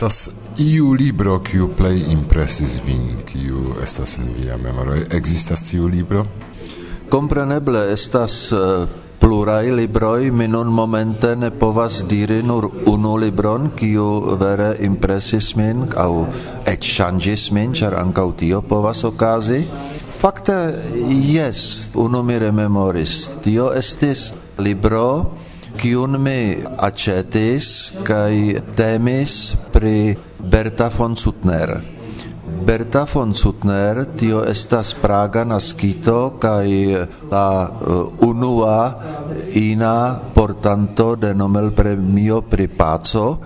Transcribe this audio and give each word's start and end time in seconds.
estas 0.00 0.30
Iu 0.58 0.94
libro 0.94 1.38
kiu 1.40 1.68
plej 1.76 2.10
impresis 2.10 2.80
vin, 2.84 3.20
kiu 3.26 3.76
estas 3.82 4.18
en 4.18 4.32
via 4.34 4.56
memoro, 4.58 4.96
ekzistas 5.14 5.62
tiu 5.68 5.86
libro? 5.88 6.24
Kompreneble 7.08 7.84
estas 7.92 8.52
uh, 8.52 8.88
plurai 9.20 9.70
libroi 9.70 10.30
mi 10.30 10.48
nun 10.48 10.72
momente 10.74 11.36
ne 11.36 11.50
povas 11.50 12.02
diri 12.08 12.42
nur 12.42 12.66
unu 12.86 13.16
libron, 13.16 13.70
kiu 13.76 14.36
vere 14.40 14.74
impresis 14.80 15.54
min 15.56 15.86
au 15.96 16.26
et 16.66 16.80
changis 16.80 17.50
min, 17.52 17.72
char 17.72 17.94
ankaŭ 17.94 18.32
tio 18.36 18.62
povas 18.62 19.04
okazi. 19.04 19.62
Fakte 20.20 20.56
jes, 21.30 21.90
unu 21.94 22.22
mi 22.22 22.38
rememoris. 22.38 23.38
Tio 23.44 23.70
estis 23.72 24.32
libro 24.58 25.36
kiun 25.78 26.18
mi 26.20 26.58
acetis 26.78 27.92
kaj 28.04 28.34
temis 28.76 29.54
pri 29.72 30.16
Berta 30.42 30.88
von 30.88 31.16
Suttner. 31.16 31.80
Berta 32.64 33.06
von 33.14 33.34
Suttner, 33.34 34.06
tio 34.16 34.42
estas 34.44 34.94
Praga 34.94 35.44
naskito 35.44 36.36
kaj 36.40 36.66
la 37.30 37.46
uh, 37.68 38.28
unua 38.28 38.94
ina 39.54 40.20
portanto 40.34 41.16
de 41.16 41.34
Nobel 41.34 41.70
premio 41.70 42.40
pri 42.42 42.68
paco, 42.68 43.38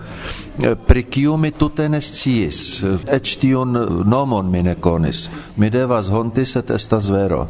eh, 0.61 0.75
pri 0.75 1.03
kiu 1.03 1.37
mi 1.37 1.51
tute 1.51 1.89
ne 1.89 2.01
sciis, 2.01 2.83
eĉ 3.07 3.37
tiun 3.39 3.77
nomon 4.05 4.49
mi 4.49 4.63
ne 4.63 4.75
konis. 4.75 5.29
Mi 5.55 5.69
devas 5.69 6.09
honti, 6.09 6.45
sed 6.45 6.71
estas 6.71 7.09
vero. 7.09 7.47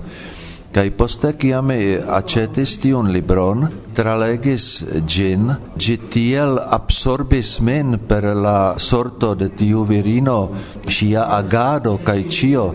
Kai 0.76 0.90
poste 0.92 1.30
kiam 1.40 1.70
mi 1.72 1.96
acetis 1.96 2.74
tiun 2.84 3.08
libron, 3.16 3.62
tralegis 3.96 4.66
gin, 5.08 5.48
gi 5.80 5.96
tiel 6.12 6.58
absorbis 6.60 7.62
min 7.64 7.96
per 8.10 8.28
la 8.36 8.76
sorto 8.78 9.30
de 9.40 9.48
tiu 9.56 9.86
virino, 9.88 10.52
sia 10.98 11.24
agado 11.38 11.96
kai 12.04 12.28
cio, 12.28 12.66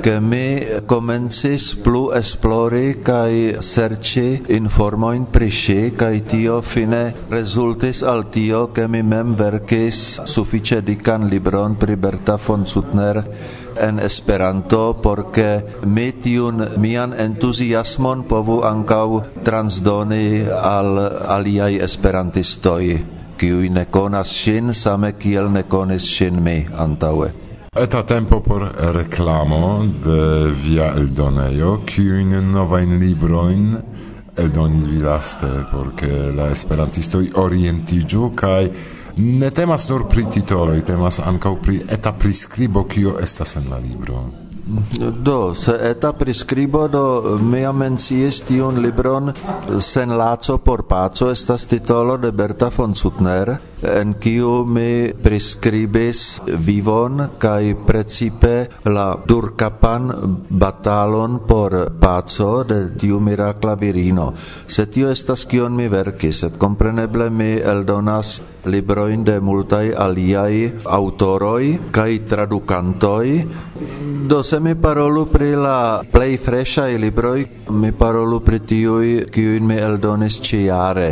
ke 0.00 0.16
mi 0.20 0.64
comencis 0.88 1.74
plu 1.84 2.08
esplori 2.16 3.02
kai 3.04 3.60
serci 3.60 4.26
informoin 4.56 5.28
pri 5.28 5.50
ŝi 5.52 5.80
kai 5.92 6.24
tio 6.24 6.62
fine 6.62 7.04
rezultis 7.30 8.00
al 8.02 8.30
tio 8.32 8.70
ke 8.72 8.88
mi 8.88 9.02
mem 9.02 9.36
verkis 9.36 10.22
sufiĉe 10.24 10.80
dikan 10.80 11.28
libron 11.28 11.76
pri 11.76 12.00
Berta 12.00 12.40
von 12.40 12.64
Sutner 12.64 13.20
en 13.80 13.98
Esperanto 14.00 14.94
por 15.02 15.30
ke 15.32 15.62
mi 15.84 16.12
tiun 16.12 16.66
mian 16.78 17.12
entuziasmon 17.12 18.24
povu 18.28 18.62
ankaŭ 18.64 19.08
transdoni 19.44 20.44
al 20.48 20.98
aliaj 21.36 21.74
esperantistoj 21.88 22.84
kiuj 23.38 23.68
ne 23.74 23.84
konas 23.84 24.32
ŝin 24.38 24.74
same 24.74 25.12
kiel 25.18 25.50
ne 25.50 25.62
konis 25.62 26.04
ŝin 26.06 26.42
mi 26.42 26.58
antaŭe. 26.78 27.32
Eta 27.72 28.02
tempo 28.02 28.40
por 28.40 28.66
reklamo 28.94 29.82
de 30.04 30.50
via 30.64 30.92
eldonejo, 30.96 31.78
kiujn 31.88 32.36
novajn 32.52 32.98
librojn 33.00 33.70
eldonis 34.36 34.84
vi 34.86 35.00
laste 35.04 35.48
por 35.70 35.90
ke 35.96 36.10
la 36.36 36.50
esperantistoj 36.52 37.24
orientiĝu 37.42 38.30
kaj 38.36 38.60
ne 39.16 39.50
temas 39.50 39.88
nur 39.88 40.08
pri 40.08 40.24
titoloj, 40.32 40.80
temas 40.84 41.20
ankaŭ 41.20 41.56
pri 41.62 41.82
eta 41.88 42.12
priskribo 42.12 42.84
kio 42.84 43.16
estas 43.20 43.56
en 43.56 43.70
la 43.70 43.78
libro. 43.78 44.24
Do, 45.24 45.54
se 45.54 45.72
eta 45.90 46.12
prescribo 46.12 46.86
do 46.88 47.38
mea 47.42 47.72
menciis 47.72 48.40
tion 48.46 48.78
libron 48.78 49.32
Sen 49.80 50.16
laco 50.16 50.58
por 50.58 50.84
paco 50.86 51.30
estas 51.30 51.66
titolo 51.66 52.16
de 52.16 52.30
Berta 52.30 52.70
von 52.76 52.94
Suttner, 52.94 53.56
en 53.82 54.14
kiu 54.14 54.64
mi 54.64 55.12
prescribis 55.22 56.40
vivon 56.46 57.22
kai 57.38 57.74
precipe 57.74 58.68
la 58.84 59.16
durkapan 59.26 60.10
batalon 60.48 61.40
por 61.46 61.74
paco 62.00 62.62
de 62.64 62.94
tiu 62.98 63.20
mirakla 63.20 63.74
virino. 63.74 64.32
Se 64.66 64.86
tio 64.86 65.10
estas 65.10 65.44
kion 65.46 65.74
mi 65.76 65.88
verkis, 65.88 66.42
et 66.44 66.58
kompreneble 66.58 67.30
mi 67.30 67.56
eldonas 67.58 68.40
libroin 68.64 69.24
de 69.24 69.40
multai 69.40 69.92
aliai 69.92 70.72
autoroi 70.84 71.90
kai 71.90 72.20
tradukantoj. 72.28 73.26
Do 74.28 74.42
se 74.42 74.60
mi 74.60 74.74
parolu 74.74 75.26
pri 75.26 75.56
la 75.56 76.02
plej 76.12 76.38
freshaj 76.38 76.94
libroi, 76.98 77.46
mi 77.70 77.90
parolu 77.92 78.40
pri 78.40 78.60
tiuj, 78.60 79.26
kiujn 79.34 79.66
mi 79.66 79.76
eldonis 79.76 80.38
ciare. 80.40 81.10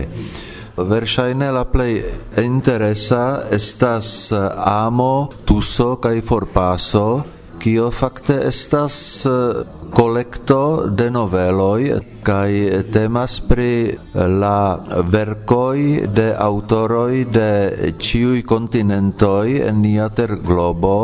Versaine 0.88 1.50
la 1.52 1.64
plej 1.64 2.02
interesa 2.42 3.42
estas 3.50 4.32
eh, 4.32 4.48
amo, 4.64 5.28
tuso 5.44 5.96
kai 5.96 6.20
forpaso, 6.20 7.24
kio 7.60 7.90
fakte 7.90 8.38
estas 8.48 9.26
eh, 9.26 9.64
kolekto 9.90 10.86
de 10.96 11.10
noveloj 11.10 12.00
kaj 12.24 12.50
temas 12.92 13.40
pri 13.48 13.96
la 14.14 14.78
verkoj 15.12 15.78
de 16.16 16.28
autoroj 16.38 17.24
de 17.34 17.50
ĉiuj 17.98 18.42
kontinentoj 18.48 19.60
en 19.68 19.80
nia 19.82 20.08
terglobo 20.08 20.96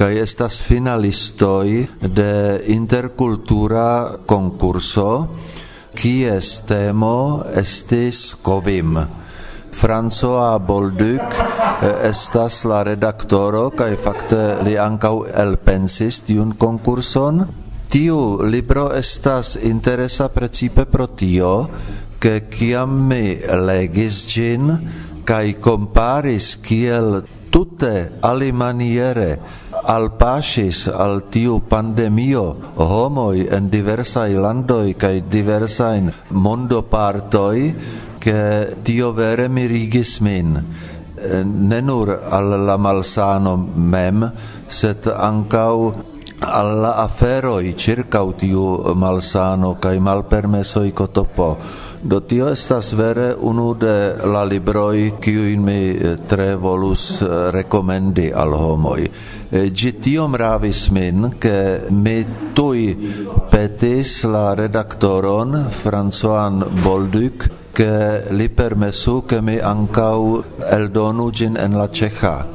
kaj 0.00 0.12
estas 0.22 0.60
finalistoj 0.64 1.86
de 2.20 2.32
interkultura 2.76 3.88
konkurso 4.26 5.10
kies 5.94 6.60
temo 6.68 7.44
estis 7.56 8.34
Kovim. 8.42 8.98
François 9.80 10.58
Bolduc 10.60 11.38
eh, 11.40 12.08
estas 12.10 12.64
la 12.68 12.82
redaktoro 12.84 13.70
kaj 13.76 13.94
fakte 13.96 14.40
li 14.66 14.76
ankaŭ 14.78 15.14
elpensis 15.44 16.20
tiun 16.26 16.52
konkurson. 16.58 17.44
Tiu 17.90 18.42
libro 18.46 18.90
estas 18.94 19.56
interesa 19.56 20.28
precipe 20.30 20.84
pro 20.86 21.06
tio, 21.06 21.54
ke 22.20 22.46
kiam 22.52 23.08
mi 23.08 23.40
legis 23.66 24.22
ĝin 24.30 24.68
kaj 25.24 25.46
komparis 25.64 26.52
kiel 26.62 27.22
tute 27.50 28.10
alimaniere 28.22 29.30
al 29.90 30.12
pasis 30.14 30.86
al 30.86 31.24
tiu 31.34 31.56
pandemio 31.66 32.44
homoi 32.78 33.48
en 33.50 33.66
diversai 33.72 34.36
landoi 34.38 34.94
kai 34.94 35.24
diversain 35.26 36.12
mondopartoi 36.30 37.74
che 38.22 38.76
tio 38.82 39.10
vere 39.12 39.48
mirigis 39.48 40.20
min. 40.20 40.54
Eh, 41.16 41.42
ne 41.44 41.80
nur 41.80 42.12
al 42.30 42.64
la 42.66 42.76
malsano 42.76 43.56
mem, 43.74 44.30
set 44.68 45.06
ancau 45.06 45.92
alla 46.40 46.94
aferoi 46.96 47.76
circa 47.76 48.24
tiu 48.36 48.94
malsano 48.94 49.78
kai 49.78 49.98
malpermesoi 50.00 50.92
kotopo 50.92 51.56
do 52.02 52.20
tio 52.20 52.48
estas 52.48 52.92
vere 52.92 53.34
unu 53.38 53.74
de 53.74 54.16
la 54.24 54.44
libroi 54.44 55.12
kiu 55.20 55.44
in 55.44 55.62
mi 55.62 55.96
eh, 55.96 56.16
tre 56.26 56.54
volus 56.56 57.20
eh, 57.20 57.50
rekomendi 57.50 58.30
al 58.32 58.52
homoi. 58.52 59.10
Eh, 59.50 59.70
gi 59.72 59.92
tiom 60.00 60.34
ravis 60.34 60.88
min 60.88 61.36
ke 61.38 61.84
mi 61.90 62.24
tui 62.54 62.96
petis 63.50 64.24
la 64.24 64.54
redaktoron 64.54 65.68
François 65.68 66.48
Bolduc 66.82 67.48
ke 67.74 68.24
li 68.30 68.48
permesu 68.48 69.20
ke 69.26 69.40
mi 69.40 69.60
ankau 69.60 70.42
eldonu 70.72 71.30
gin 71.30 71.56
en 71.56 71.76
la 71.76 71.88
cecha 71.88 72.46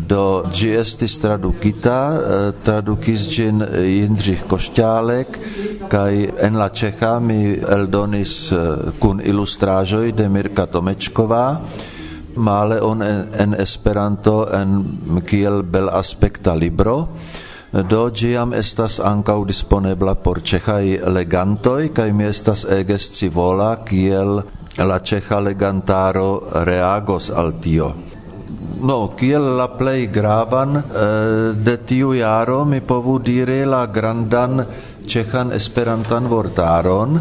do 0.00 0.42
GST 0.48 0.80
estis 0.80 1.18
tradukita 1.20 1.98
eh, 2.16 2.52
tradukis 2.64 3.28
gin 3.28 3.60
Jindřich 3.60 4.48
Košťálek 4.48 5.38
kaj 5.88 6.32
en 6.40 6.56
la 6.56 6.68
Čecha 6.68 7.18
mi 7.20 7.60
eldonis 7.60 8.52
eh, 8.52 8.58
kun 8.98 9.20
ilustraĵoj 9.20 10.12
de 10.12 10.28
Mirka 10.28 10.66
Tomečková 10.66 11.60
male 12.36 12.80
on 12.80 13.02
en, 13.02 13.54
Esperanto 13.58 14.48
en 14.48 14.84
kiel 15.26 15.62
bel 15.62 15.88
aspekta 15.92 16.54
libro 16.54 17.08
do 17.72 18.10
giam 18.10 18.52
estas 18.52 19.00
ancau 19.00 19.44
disponebla 19.44 20.14
por 20.14 20.40
cehai 20.40 21.00
legantoi, 21.06 21.88
kaj 21.88 22.12
mi 22.12 22.24
estas 22.24 22.64
ege 22.64 22.98
civola 22.98 23.76
kiel 23.84 24.42
la 24.78 24.98
ceha 24.98 25.40
legantaro 25.40 26.40
reagos 26.64 27.30
al 27.30 27.52
tio. 27.60 28.11
No, 28.82 29.12
kiel 29.14 29.44
la 29.54 29.68
plej 29.78 30.08
gravan 30.10 30.74
uh, 30.74 30.84
de 31.54 31.76
tiu 31.86 32.16
jaro 32.18 32.64
mi 32.66 32.80
povu 32.82 33.20
dire 33.22 33.60
la 33.62 33.84
grandan 33.86 34.64
ĉeĥan 35.06 35.52
Esperantan 35.54 36.26
vortaron, 36.26 37.20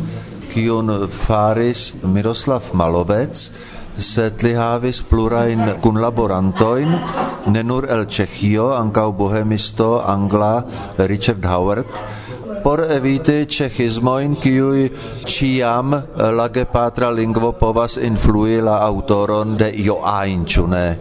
kiun 0.50 0.90
faris 1.06 1.84
Miroslav 2.02 2.72
Malovec, 2.74 3.44
sed 3.94 4.42
li 4.42 4.56
havis 4.58 5.04
plurajn 5.06 5.76
kunlaborantojn, 5.86 6.98
ne 7.54 7.64
nur 7.64 7.86
el 7.94 8.08
Ĉeĥio, 8.10 8.72
ankaŭ 8.80 9.12
bohemisto 9.22 9.92
angla 10.02 10.64
Richard 10.98 11.46
Howard, 11.46 12.02
por 12.64 12.84
evite 12.92 13.46
cechismoin, 13.46 14.36
kiui 14.36 14.90
ciam 15.26 15.94
la 16.18 16.48
gepatra 16.50 17.12
lingvo 17.12 17.52
povas 17.58 17.98
influi 17.98 18.62
la 18.62 18.78
autoron 18.86 19.56
de 19.58 19.72
io 19.84 20.00
ajn, 20.04 20.46
ne? 20.70 20.98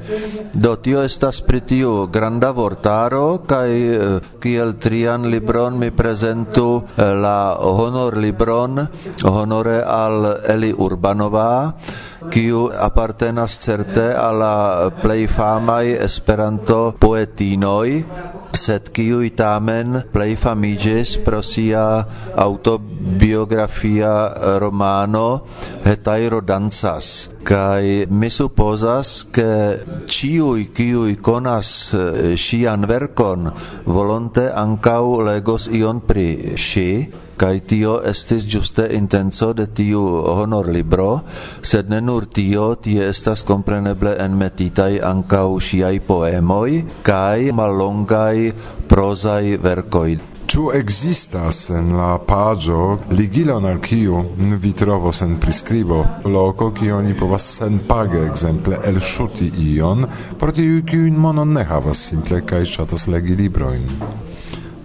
Do 0.52 0.76
tio 0.76 1.02
estas 1.02 1.40
pritiu 1.40 2.06
granda 2.12 2.50
vortaro 2.50 3.42
kaj 3.46 3.70
eh, 3.70 4.20
kiel 4.40 4.74
trian 4.82 5.28
libron 5.30 5.78
mi 5.78 5.90
prezentu 5.90 6.82
eh, 6.96 7.14
la 7.14 7.56
honor 7.60 8.16
libron 8.16 8.86
honore 9.24 9.82
al 9.84 10.36
Eli 10.48 10.72
Urbanova 10.72 11.72
kiu 12.30 12.68
apartenas 12.74 13.58
certe 13.58 14.12
al 14.14 14.42
plei 15.02 15.26
famai 15.26 15.96
Esperanto 15.96 16.94
poetinoj 16.98 18.39
sed 18.52 18.90
kiui 18.94 19.30
tamen 19.36 20.02
plei 20.12 20.36
famigis 20.36 21.16
pro 21.24 21.42
sia 21.42 22.04
autobiografia 22.36 24.34
romano 24.58 25.46
Hetairo 25.84 26.40
Danzas 26.40 27.30
kai 27.44 28.06
mi 28.10 28.30
supposas 28.30 29.24
ke 29.32 29.78
ciui 30.06 30.70
kiui 30.74 31.16
konas 31.22 31.94
eh, 31.94 32.36
sian 32.36 32.86
verkon 32.86 33.50
volonte 33.86 34.50
ankau 34.50 35.22
legos 35.22 35.70
ion 35.70 36.00
pri 36.02 36.58
si 36.58 37.06
Kai 37.40 37.60
tio 37.64 37.94
estis 38.04 38.42
juste 38.44 38.84
intenso 38.92 39.54
de 39.56 39.64
tiu 39.66 40.00
honor 40.34 40.66
libro, 40.68 41.22
sed 41.64 41.88
ne 41.88 42.00
nur 42.04 42.26
tio, 42.28 42.74
tie 42.84 43.06
estas 43.08 43.46
compreneble 43.48 44.12
enmetitai 44.20 44.98
ankau 45.00 45.56
shiai 45.56 46.02
poemoi, 46.04 46.82
kai 47.06 47.48
malongai 47.56 48.52
prozai 48.90 49.56
verkoi 49.56 50.18
Ĉu 50.50 50.64
ekzistas 50.74 51.58
en 51.78 51.92
la 51.94 52.16
paĝo 52.26 52.86
ligilon 53.14 53.68
al 53.70 53.76
kiu 53.84 54.18
vi 54.64 54.72
trovos 54.80 55.20
en 55.22 55.36
priskribo 55.44 56.00
loko, 56.26 56.72
kie 56.74 56.90
oni 56.96 57.14
povas 57.20 57.46
senpage 57.60 58.24
ekzemple 58.24 58.80
elŝuti 58.90 59.46
ion 59.68 60.08
pro 60.40 60.50
tiuj, 60.56 60.80
kiujn 60.90 61.20
monon 61.26 61.54
ne 61.54 61.62
havas 61.70 62.02
simple 62.10 62.42
kaj 62.52 62.64
ŝatas 62.72 63.06
legi 63.14 63.38
librojn? 63.44 63.86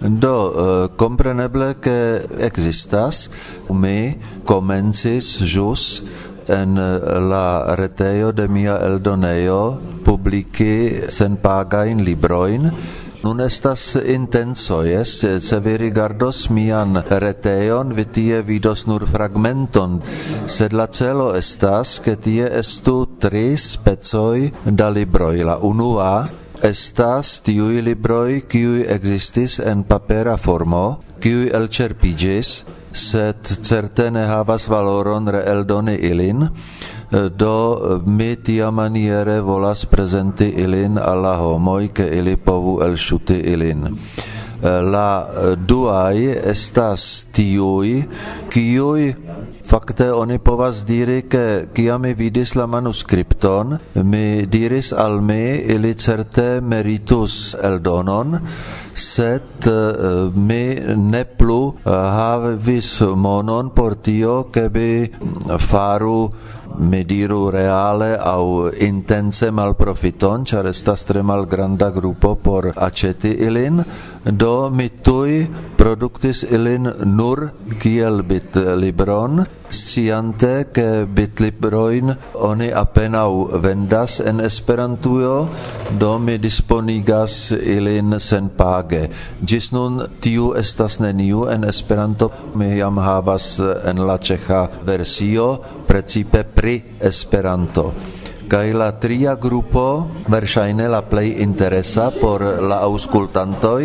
Do, 0.00 0.36
uh, 0.52 0.96
compreneble 0.96 1.80
che 1.80 2.26
existas, 2.38 3.30
mi 3.68 4.18
comencis 4.44 5.40
jus 5.40 6.02
en 6.48 6.78
eh, 6.78 7.20
la 7.20 7.74
retejo 7.74 8.32
de 8.32 8.46
mia 8.48 8.78
eldonejo 8.78 9.80
sen 11.08 11.36
pagain 11.42 12.04
libroin 12.04 12.70
Nun 13.26 13.40
estas 13.40 13.96
intenso, 14.06 14.84
yes, 14.86 15.24
se 15.40 15.56
vi 15.60 15.76
rigardos 15.76 16.44
mian 16.50 16.94
reteon, 16.94 17.90
vi 17.96 18.04
tie 18.04 18.42
vidos 18.46 18.84
nur 18.86 19.02
fragmenton, 19.10 19.96
sed 20.46 20.76
la 20.76 20.86
celo 20.86 21.32
estas, 21.34 21.96
ke 22.04 22.14
tie 22.22 22.46
estu 22.60 23.18
tri 23.18 23.56
specoj 23.58 24.70
da 24.70 24.92
libroj. 24.94 25.42
La 25.42 25.56
unua 25.58 26.28
estas 26.62 27.40
tiui 27.44 27.82
libroi 27.82 28.42
kiui 28.48 28.84
existis 28.88 29.58
en 29.60 29.84
papera 29.84 30.36
formo, 30.36 31.02
kiui 31.20 31.50
elcerpigis, 31.54 32.64
sed 32.92 33.48
certe 33.62 34.10
ne 34.10 34.24
havas 34.28 34.68
valoron 34.72 35.28
reeldoni 35.28 35.96
ilin, 36.08 36.48
do 37.10 38.02
mi 38.06 38.36
tia 38.36 38.70
maniere 38.70 39.40
volas 39.40 39.86
presenti 39.86 40.48
ilin 40.64 40.98
alla 40.98 41.36
homoi, 41.36 41.88
ke 41.92 42.08
ili 42.18 42.36
povu 42.36 42.80
elŝuti 42.84 43.38
ilin. 43.52 43.90
Eh, 44.66 44.82
la 44.82 45.28
eh, 45.28 45.54
duai 45.56 46.26
estas 46.52 47.26
tiui 47.34 48.00
kiui 48.50 49.04
fakte 49.66 50.08
oni 50.10 50.38
povas 50.42 50.80
diri 50.88 51.20
ke 51.30 51.44
kiam 51.76 52.02
mi 52.02 52.14
vidis 52.18 52.54
la 52.58 52.66
manuskripton 52.66 53.76
mi 54.10 54.46
diris 54.54 54.92
al 54.92 55.20
mi 55.20 55.44
ili 55.74 55.94
certe 55.94 56.48
meritus 56.60 57.54
eldonon 57.68 58.38
sed 58.94 59.68
uh, 59.68 59.76
eh, 59.76 60.30
mi 60.48 60.64
ne 61.12 61.24
plu 61.38 61.62
uh, 61.68 61.92
havis 62.18 62.90
monon 63.26 63.70
por 63.70 63.94
tio 64.02 64.36
ke 64.50 64.68
bi 64.70 64.90
faru 65.58 66.20
mi 66.78 67.04
diru 67.04 67.50
reale 67.50 68.16
au 68.18 68.68
intense 68.68 69.50
malprofiton, 69.50 70.44
ĉar 70.44 70.68
estas 70.68 71.04
tre 71.08 71.22
malgranda 71.24 71.88
grupo 71.90 72.34
por 72.36 72.68
aceti 72.76 73.32
ilin, 73.46 73.80
do 74.26 74.70
mi 74.70 74.88
tui 74.90 75.46
produktis 75.78 76.42
ilin 76.42 76.90
nur 77.14 77.52
kiel 77.78 78.22
bit 78.26 78.56
libron, 78.56 79.46
sciante 79.70 80.66
che 80.72 81.06
bit 81.06 81.38
libroin 81.38 82.10
oni 82.34 82.72
apenau 82.72 83.46
vendas 83.62 84.18
en 84.20 84.40
Esperantujo, 84.40 85.48
do 85.98 86.18
mi 86.18 86.38
disponigas 86.38 87.52
ilin 87.54 88.18
senpage. 88.18 89.08
Gis 89.46 89.70
nun 89.70 90.02
tiu 90.20 90.54
estas 90.58 90.98
neniu 90.98 91.46
en 91.46 91.62
Esperanto, 91.64 92.32
mi 92.54 92.74
jam 92.78 92.98
havas 92.98 93.60
en 93.62 94.02
la 94.06 94.18
ĉeĥa 94.18 94.82
versio 94.82 95.62
precipe 95.86 96.42
pri 96.42 96.82
Esperanto. 96.98 98.15
Kai 98.46 98.70
la 98.72 98.92
tria 99.02 99.32
grupo, 99.34 100.06
verŝajne 100.30 100.84
la 100.86 101.00
plej 101.02 101.32
interesa 101.42 102.12
por 102.14 102.44
la 102.62 102.78
aŭskultantoj, 102.86 103.80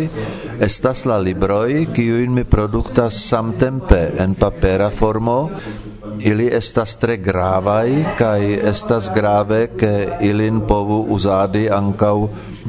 estas 0.62 1.02
la 1.10 1.16
libroj, 1.18 1.88
kiujn 1.96 2.30
mi 2.36 2.44
produktas 2.46 3.18
samtempe 3.26 3.98
en 4.22 4.36
papera 4.38 4.86
formo, 4.94 5.50
ili 6.22 6.46
estas 6.46 6.94
tre 7.02 7.16
gravaj 7.18 7.88
kaj 8.18 8.40
estas 8.70 9.10
grave 9.14 9.64
ke 9.78 9.92
ilin 10.30 10.62
povu 10.68 11.00
uzadi 11.10 11.66
ankaŭ 11.70 12.14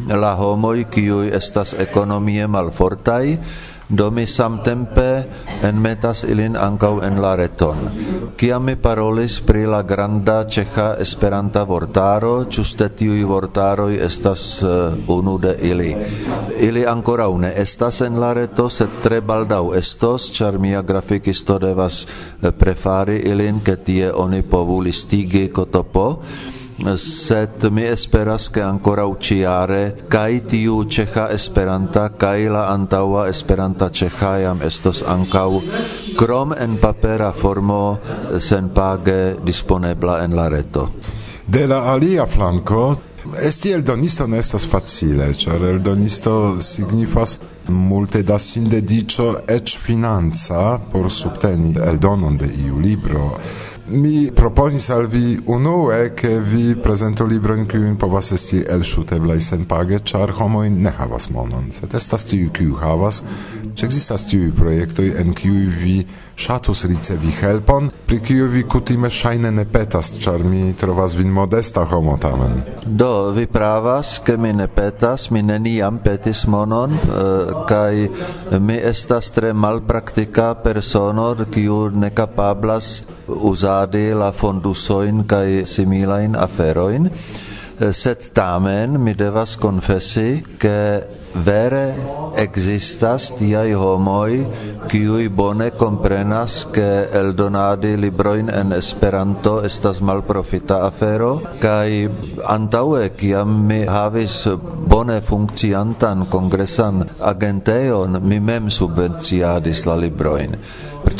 la 0.10 0.34
homoj 0.39 0.88
kiuj 0.89 1.29
estas 1.38 1.75
ekonomie 1.77 2.48
malfortaj 2.48 3.38
do 3.96 4.10
mi 4.12 4.26
samtempe 4.26 5.24
enmetas 5.62 6.24
ilin 6.24 6.58
ancau 6.58 7.02
en 7.04 7.22
la 7.22 7.36
reton. 7.36 7.78
Kiam 8.38 8.66
mi 8.66 8.76
parolis 8.76 9.40
pri 9.46 9.66
la 9.70 9.82
granda 9.84 10.44
ĉeĥa 10.50 10.88
Esperanta 11.00 11.64
vortaro, 11.64 12.46
ciuste 12.50 12.90
tiui 12.90 13.24
vortaroi 13.24 14.00
estas 14.02 14.64
uh, 14.64 14.98
unu 15.08 15.38
de 15.38 15.56
ili. 15.62 15.96
Ili 16.60 16.86
ancora 16.86 17.28
une 17.28 17.54
estas 17.56 18.02
en 18.02 18.20
la 18.20 18.34
reto, 18.34 18.70
set 18.70 18.90
tre 19.04 19.22
baldau 19.22 19.74
estos, 19.74 20.32
char 20.34 20.58
mia 20.60 20.82
graficisto 20.82 21.60
devas 21.60 22.06
eh, 22.42 22.52
prefari 22.52 23.22
ilin, 23.30 23.62
ke 23.62 23.78
tie 23.86 24.12
oni 24.12 24.42
povu 24.42 24.82
listigi 24.82 25.50
kotopo 25.50 26.22
sed 26.98 27.72
mi 27.72 27.84
esperas 27.84 28.50
ke 28.50 28.62
ancora 28.62 29.06
uciare 29.06 29.96
kai 30.10 30.42
tiu 30.50 30.84
ĉeĥa 30.86 31.27
Esperanta 31.34 32.10
kai 32.10 32.50
la 32.50 32.65
antaua 32.74 33.27
Esperanta 33.30 33.89
ĉeĥa 33.89 34.34
jam 34.44 34.62
estos 34.65 35.03
ankau 35.08 35.62
krom 36.18 36.53
en 36.58 36.77
papera 36.82 37.32
formo 37.32 37.98
senpage 38.39 39.38
disponebla 39.46 40.24
en 40.24 40.36
la 40.36 40.48
reto. 40.50 40.89
De 41.48 41.68
la 41.68 41.84
alia 41.94 42.25
flanko 42.25 42.96
Esti 43.42 43.72
eldonisto 43.72 44.25
ne 44.27 44.39
estas 44.39 44.65
facile, 44.68 45.30
ĉar 45.34 45.62
eldonisto 45.63 46.58
signifas 46.62 47.38
multe 47.72 48.20
da 48.27 48.36
sindediĉo 48.39 49.27
eĉ 49.48 49.77
financa 49.80 50.80
por 50.92 51.08
subteni 51.12 51.72
eldonon 51.88 52.36
de 52.38 52.50
iu 52.65 52.80
libro 52.84 53.30
mi 53.86 54.32
proponis 54.32 54.90
al 54.90 55.08
vi 55.08 55.42
unue, 55.46 56.13
che 56.13 56.40
vi 56.40 56.75
presento 56.75 57.25
libron 57.25 57.66
kiun 57.66 57.98
povas 58.00 58.32
esti 58.32 58.62
elŝuteblaj 58.63 59.40
senpage, 59.44 60.00
ĉar 60.08 60.32
homoj 60.40 60.70
ne 60.72 60.94
havas 60.98 61.28
monon, 61.30 61.68
sed 61.75 61.94
estas 61.94 62.24
tiu 62.30 62.52
kiu 62.56 62.78
havas, 62.80 63.24
ĉu 63.75 63.86
ekzistas 63.86 64.28
tiu 64.30 64.52
projektoi 64.56 65.12
en 65.20 65.34
kiu 65.36 65.68
vi 65.82 65.98
ŝatus 66.40 66.86
ricevi 66.90 67.32
helpon, 67.42 67.90
pri 68.08 68.20
kiuj 68.24 68.48
vi 68.54 68.63
kutime 68.63 69.10
ŝajne 69.10 69.52
ne 69.52 69.66
petas, 69.70 70.13
ĉar 70.18 70.44
mi 70.48 70.74
trovas 70.80 71.18
vin 71.20 71.30
modesta 71.34 71.84
homo 71.92 72.16
tamen. 72.18 72.62
Do, 72.86 73.32
vi 73.36 73.46
pravas, 73.48 74.16
ke 74.25 74.38
mi 74.38 74.54
ne 74.54 74.68
petas, 74.68 75.30
mi 75.32 75.44
neniam 75.44 76.00
petis 76.04 76.46
monon, 76.48 76.96
uh, 76.96 77.66
kaj 77.70 78.08
mi 78.60 78.80
estas 78.80 79.32
tre 79.36 79.54
malpraktika 79.54 80.54
persono, 80.63 81.34
kiu 81.52 81.90
ne 81.92 82.10
kapablas 82.16 83.04
uzadi 83.27 84.13
la 84.13 84.32
fondusoin 84.32 85.24
kaj 85.27 85.65
similain 85.65 86.36
aferoin, 86.36 87.08
eh, 87.08 87.94
sed 87.94 88.32
tamen 88.34 89.00
mi 89.01 89.13
devas 89.13 89.58
confessi 89.58 90.44
che 90.60 91.08
vere 91.34 91.96
existas 92.38 93.34
tiai 93.34 93.74
homoi 93.74 94.46
kiui 94.88 95.30
bone 95.30 95.72
comprenas 95.74 96.68
che 96.70 97.10
eldonadi 97.10 97.98
libroin 97.98 98.50
en 98.50 98.72
Esperanto 98.74 99.62
estas 99.65 100.00
malprofita 100.01 100.86
afero 100.86 101.42
kai 101.60 102.10
antaue 102.46 103.15
kiam 103.18 103.65
mi 103.65 103.82
havis 103.86 104.48
bone 104.86 105.22
funkciantan 105.22 106.30
kongresan 106.30 107.06
agenteon 107.20 108.22
mi 108.22 108.39
mem 108.39 108.70
subvenciadis 108.70 109.86
la 109.86 109.96
libroin 109.96 110.58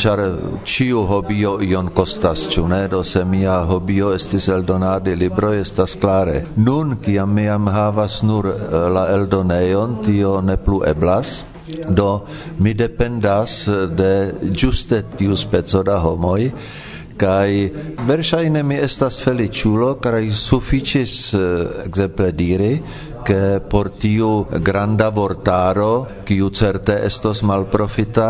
ĉar 0.04 0.20
ĉiu 0.64 1.04
hobio 1.08 1.54
ion 1.62 1.88
kostas, 1.94 2.46
ĉu 2.52 2.66
ne? 2.68 2.82
Do 2.88 3.02
se 3.04 3.24
mia 3.24 3.56
hobio 3.68 4.12
estis 4.14 4.48
eldonadi 4.48 5.16
libro 5.16 5.52
estas 5.52 5.94
klare. 6.00 6.42
Nun 6.56 6.96
kiam 7.04 7.34
mi 7.34 7.44
jam 7.44 7.68
havas 7.68 8.22
nur 8.22 8.48
eh, 8.50 8.76
la 8.96 9.06
eldonejon, 9.14 9.98
tio 10.04 10.40
ne 10.40 10.56
plu 10.56 10.82
eblas. 10.86 11.42
Do 11.88 12.24
mi 12.58 12.74
dependas 12.74 13.68
eh, 13.68 13.86
de 13.88 14.12
ĝuste 14.50 15.02
tiu 15.16 15.36
speco 15.36 15.82
da 15.82 15.98
homoj, 16.04 16.50
kai 17.16 17.70
verŝajne 18.08 18.62
mi 18.66 18.76
estas 18.82 19.20
feliĉulo 19.22 19.94
kaj 20.02 20.22
sufiĉis 20.34 21.16
ekzemple 21.86 22.30
eh, 22.32 22.36
diri 22.36 22.72
ke 23.24 23.60
por 23.70 23.88
tiu 23.88 24.44
granda 24.66 25.08
vortaro 25.14 26.06
kiu 26.28 26.50
certe 26.50 26.98
estos 27.06 27.42
malprofita 27.46 28.28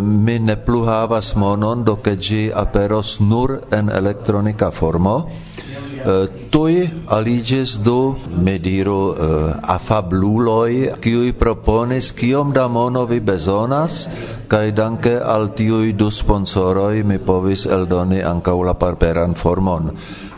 mi 0.00 0.38
ne 0.38 0.56
plu 0.56 0.84
havas 0.84 1.34
monon, 1.36 1.84
do 1.84 1.96
ke 1.96 2.16
ĝi 2.16 2.48
aperos 2.54 3.18
nur 3.20 3.58
en 3.70 3.90
elektronika 3.90 4.70
formo. 4.70 5.18
Eh, 5.98 6.06
uh, 6.06 6.28
tui 6.50 6.84
aligis 7.10 7.72
du, 7.82 8.14
me 8.44 8.58
diru, 8.62 9.14
eh, 9.14 9.24
uh, 9.26 9.56
afabluloi, 9.74 10.92
kiui 11.02 11.32
proponis 11.34 12.12
kiom 12.12 12.52
da 12.54 12.68
mono 12.68 13.04
vi 13.06 13.18
bezonas, 13.20 14.06
kai 14.48 14.70
danke 14.72 15.18
al 15.18 15.50
tiui 15.58 15.92
du 15.92 16.10
sponsoroi 16.10 17.02
mi 17.02 17.18
povis 17.18 17.66
eldoni 17.66 18.22
ancau 18.22 18.62
la 18.62 18.74
parperan 18.74 19.34
formon. 19.34 19.90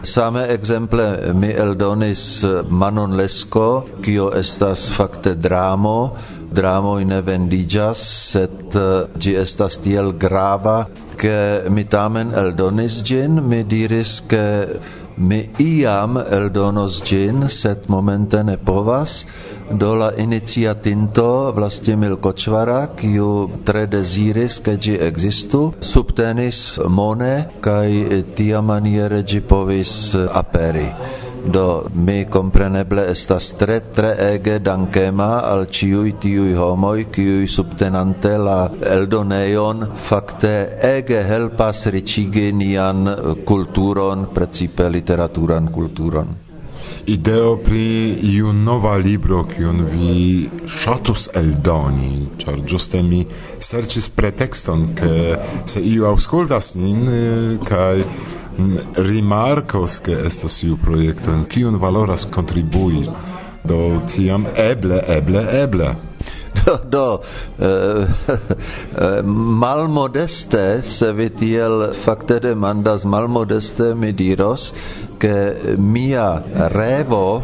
Same 0.02 0.46
exemple 0.48 1.32
mi 1.34 1.52
eldonis 1.52 2.42
eh, 2.44 2.62
Manon 2.68 3.16
Lesko, 3.16 3.84
kio 4.00 4.30
estas 4.32 4.88
fakte 4.88 5.34
dramo, 5.34 6.16
dramo 6.52 6.98
ne 7.04 7.20
vendiĝas, 7.22 8.02
set 8.32 8.76
eh, 8.76 9.06
ĝi 9.18 9.36
estas 9.40 9.78
tiel 9.84 10.12
grava, 10.18 10.86
che 11.20 11.64
mi 11.68 11.84
tamen 11.84 12.32
eldonis 12.34 13.02
gin, 13.04 13.40
mi 13.44 13.62
diris, 13.64 14.22
che 14.28 14.78
mi 15.20 15.40
iam 15.58 16.16
eldonos 16.16 17.02
gin, 17.04 17.48
set 17.48 17.88
momente 17.88 18.42
ne 18.42 18.56
povas, 18.56 19.26
do 19.70 19.94
la 19.94 20.12
iniciatinto 20.16 21.52
Vlastimil 21.52 22.16
Kočvara, 22.16 22.88
kiu 22.96 23.50
tre 23.64 23.86
desiris, 23.86 24.60
ke 24.64 24.78
gi 24.78 24.96
existu, 24.96 25.74
subtenis 25.80 26.80
mone 26.88 27.34
kaj 27.60 27.90
tiamaniere 28.34 29.22
gi 29.22 29.40
povis 29.40 30.14
eh, 30.14 30.26
aperi. 30.32 30.88
Do 31.44 31.86
mi 31.94 32.26
compreneble 32.30 33.06
estas 33.10 33.52
tre 33.56 33.78
tre 33.94 34.10
ege 34.34 34.58
dankema 34.60 35.40
al 35.48 35.66
ciui 35.72 36.12
tiui 36.20 36.52
homoi 36.54 37.06
kiui 37.14 37.48
subtenante 37.48 38.36
la 38.36 38.58
eldoneion 38.96 39.86
fakte 39.94 40.52
ege 40.90 41.22
helpas 41.24 41.86
ricigi 41.94 42.52
nian 42.52 43.08
kulturon, 43.44 44.28
precipe 44.34 44.88
literaturan 44.92 45.72
kulturon. 45.72 46.36
Ideo 47.06 47.56
pri 47.56 48.18
iu 48.34 48.52
nova 48.52 48.96
libro 48.96 49.44
kiun 49.48 49.80
vi 49.92 50.48
shatus 50.68 51.30
eldoni, 51.34 52.28
char 52.36 52.60
giuste 52.60 53.00
mi 53.02 53.24
sercis 53.58 54.08
pretexton 54.08 54.90
ke 54.94 55.14
se 55.64 55.80
iu 55.80 56.04
auskultas 56.10 56.74
nin 56.76 57.08
eh, 57.08 57.56
kaj 57.64 58.04
Mm, 58.60 58.76
rimarcos 58.94 60.00
che 60.00 60.12
estas 60.26 60.62
iu 60.62 60.76
proiecto 60.76 61.30
in 61.32 61.46
kiun 61.46 61.78
valoras 61.78 62.26
contribui. 62.26 63.08
Do 63.64 64.02
tiam 64.06 64.46
eble 64.54 65.00
eble 65.08 65.42
eble. 65.62 65.96
Do, 66.60 66.74
do 66.84 67.06
uh, 67.14 67.64
eh, 67.64 68.04
mal 68.96 69.18
eh, 69.18 69.22
malmodeste 69.62 70.82
se 70.82 71.12
vi 71.12 71.30
tiel 71.30 71.94
fakte 71.94 72.40
demandas 72.40 73.04
malmodeste 73.04 73.94
mi 73.94 74.12
diros 74.12 74.74
ke 75.18 75.76
mia 75.78 76.42
revo 76.74 77.40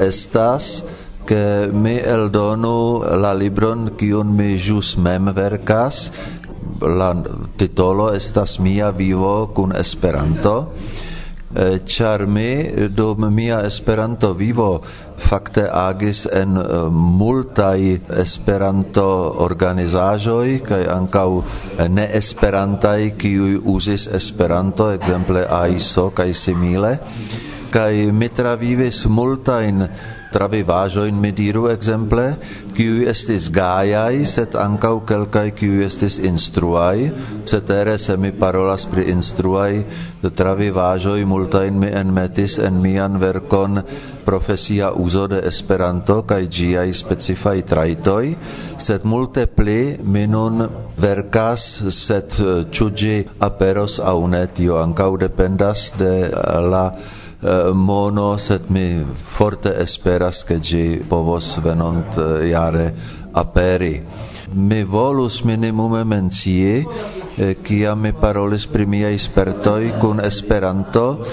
estas 0.00 0.82
ke 1.26 1.68
mi 1.72 1.94
eldonu 2.00 3.04
la 3.22 3.34
libron 3.34 3.90
kiun 3.94 4.34
mi 4.36 4.56
jus 4.58 4.96
mem 4.96 5.30
verkas 5.36 6.10
la 6.80 7.14
titolo 7.56 8.12
estas 8.14 8.58
mia 8.58 8.90
vivo 8.90 9.46
kun 9.54 9.72
Esperanto. 9.76 10.72
Ĉar 11.84 12.26
mi 12.30 12.88
dum 12.94 13.26
mia 13.34 13.60
Esperanto 13.66 14.32
vivo 14.38 14.80
fakte 15.18 15.64
agis 15.66 16.26
en 16.32 16.54
multaj 16.92 17.98
Esperanto 18.22 19.06
organizaĵoj 19.46 20.60
kaj 20.68 20.80
ankaŭ 20.94 21.28
ne 21.90 22.06
esperantaj 22.20 23.10
kiuj 23.18 23.58
uzis 23.64 24.06
Esperanto 24.06 24.92
ekzemple 24.94 25.44
AISO 25.50 26.10
kaj 26.14 26.30
simile. 26.34 26.96
Kaj 27.70 27.92
mi 28.12 28.28
travivis 28.28 29.04
multajn 29.06 29.86
travivajo 30.32 31.04
in 31.04 31.18
mediru 31.20 31.66
exemple 31.68 32.36
qui 32.74 33.04
estis 33.10 33.50
gajai 33.50 34.24
set 34.24 34.54
ancau 34.54 35.02
quelcai 35.06 35.50
qui 35.52 35.82
estis 35.84 36.18
instruai 36.18 37.10
cetere 37.44 37.98
se 37.98 38.16
mi 38.16 38.30
parolas 38.32 38.86
pri 38.86 39.10
instruai 39.10 39.84
travivajo 40.34 41.16
i 41.16 41.24
multa 41.24 41.64
in 41.64 41.78
mi 41.78 41.88
enmetis 41.88 42.58
en 42.58 42.80
mian 42.80 43.18
verkon 43.18 43.82
profesia 44.24 44.92
uso 44.92 45.26
de 45.26 45.40
esperanto 45.48 46.22
kaj 46.22 46.46
giai 46.48 46.92
specifai 46.94 47.62
traitoi 47.62 48.36
set 48.78 49.04
multe 49.04 49.46
pli 49.46 49.96
minun 50.02 50.68
verkas 51.00 51.64
set 51.88 52.40
eh, 52.40 52.64
ĉu 52.70 52.90
aperos 53.40 54.00
aŭ 54.00 54.18
ne 54.28 54.46
tio 54.46 54.76
dependas 55.18 55.92
de 55.98 56.14
eh, 56.28 56.60
la 56.72 56.84
Eh, 57.42 57.70
mono, 57.72 58.36
sed 58.36 58.68
mi 58.68 59.02
forte 59.14 59.72
esperas 59.80 60.44
che 60.44 60.58
gi 60.60 61.00
povos 61.08 61.58
venont 61.60 62.12
jare 62.44 62.92
aperi. 63.32 64.02
Mi 64.52 64.84
volus 64.84 65.40
minimume 65.40 66.04
mencie, 66.04 66.84
eh, 67.36 67.56
kia 67.62 67.94
mi 67.94 68.12
parolis 68.12 68.66
pri 68.66 68.84
miaj 68.84 69.16
spertoj 69.16 69.96
kun 69.96 70.20
Esperanto, 70.20 71.24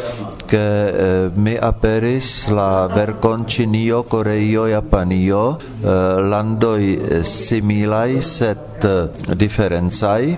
che 0.45 0.87
eh, 0.87 1.31
mi 1.35 1.57
aperis 1.59 2.47
la 2.55 2.87
verkon 2.87 3.45
Cinio, 3.45 4.03
Koreio, 4.03 4.63
Japanio, 4.67 5.57
landoj 5.83 7.19
similaj 7.19 8.21
sed 8.23 8.87
diferencaj, 9.35 10.37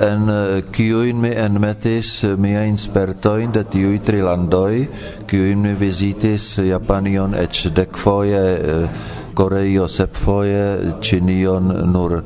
en 0.00 0.28
eh, 0.30 0.62
kiujn 0.72 1.20
mi 1.20 1.30
enmetis 1.36 2.24
eh, 2.24 2.36
miajn 2.36 2.78
spertojn 2.78 3.52
de 3.52 3.64
tiuj 3.64 3.98
tri 4.06 4.22
landoj, 4.24 4.86
kiujn 5.28 5.62
mi 5.66 5.74
vizitis 5.78 6.58
Japanion 6.64 7.34
eĉ 7.38 7.66
dekfoje, 7.76 8.44
eh, 8.56 9.02
Koreio 9.34 9.86
sepfoje, 9.88 10.94
Ĉinion 11.00 11.70
nur 11.88 12.18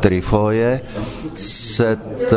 trifoje, 0.00 0.70
sed 1.36 2.32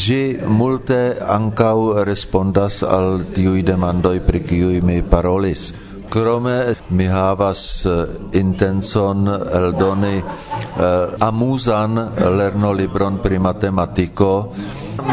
ĝi 0.00 0.20
multe 0.48 1.00
ankaŭ 1.20 2.04
respondas 2.08 2.80
al 2.82 3.20
tiuj 3.36 3.60
demandoj, 3.68 4.16
pri 4.24 4.40
kiuj 4.48 4.80
mi 4.80 5.02
parolis. 5.04 5.74
Krome 6.08 6.56
mi 6.96 7.04
havas 7.10 7.84
intencon 8.32 9.28
eldoni 9.28 10.22
Eh, 10.76 11.08
amuzan 11.20 11.96
lernolibron 12.36 13.18
pri 13.22 13.38
matematiko. 13.38 14.52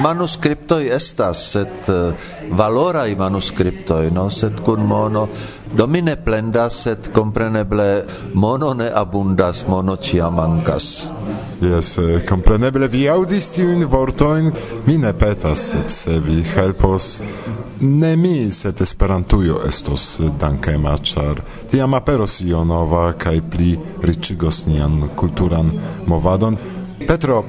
Manuskriptoj 0.03 0.89
estas 0.91 1.43
sed 1.51 1.87
eh, 1.87 2.11
valoraj 2.51 3.15
manuskriptoj 3.15 4.11
no? 4.11 4.27
Sed 4.29 4.59
kun 4.59 4.83
mono. 4.83 5.27
Domine 5.71 6.15
plenda 6.15 6.25
plendas 6.25 6.81
sed 6.83 7.09
kompreneble 7.15 8.03
mono 8.33 8.73
ne 8.73 8.89
abundas 8.95 9.63
mono 9.67 9.95
ĉiam 9.95 10.35
mankas 10.35 11.07
Yes, 11.61 11.97
eh, 11.97 12.19
kompreneble 12.27 12.87
vi 12.87 13.07
audis 13.09 13.47
tiun 13.55 13.85
vortoin, 13.87 14.51
mi 14.85 14.97
ne 14.97 15.13
petas, 15.13 15.73
et 15.73 15.91
se 15.91 16.19
vi 16.19 16.43
helpos 16.43 17.21
ne 17.83 18.15
mi, 18.15 18.51
sed 18.51 18.81
Esperantujo 18.81 19.59
estos 19.67 20.19
dankema, 20.39 20.95
ĉar 20.97 21.41
tiam 21.71 21.93
aperos 21.93 22.39
io 22.41 22.63
nova 22.63 23.11
kaj 23.19 23.35
pli 23.51 23.75
riĉigos 24.03 24.65
nian 24.67 25.09
kulturan 25.15 25.71
movadon. 26.07 26.57
Petro, 27.07 27.43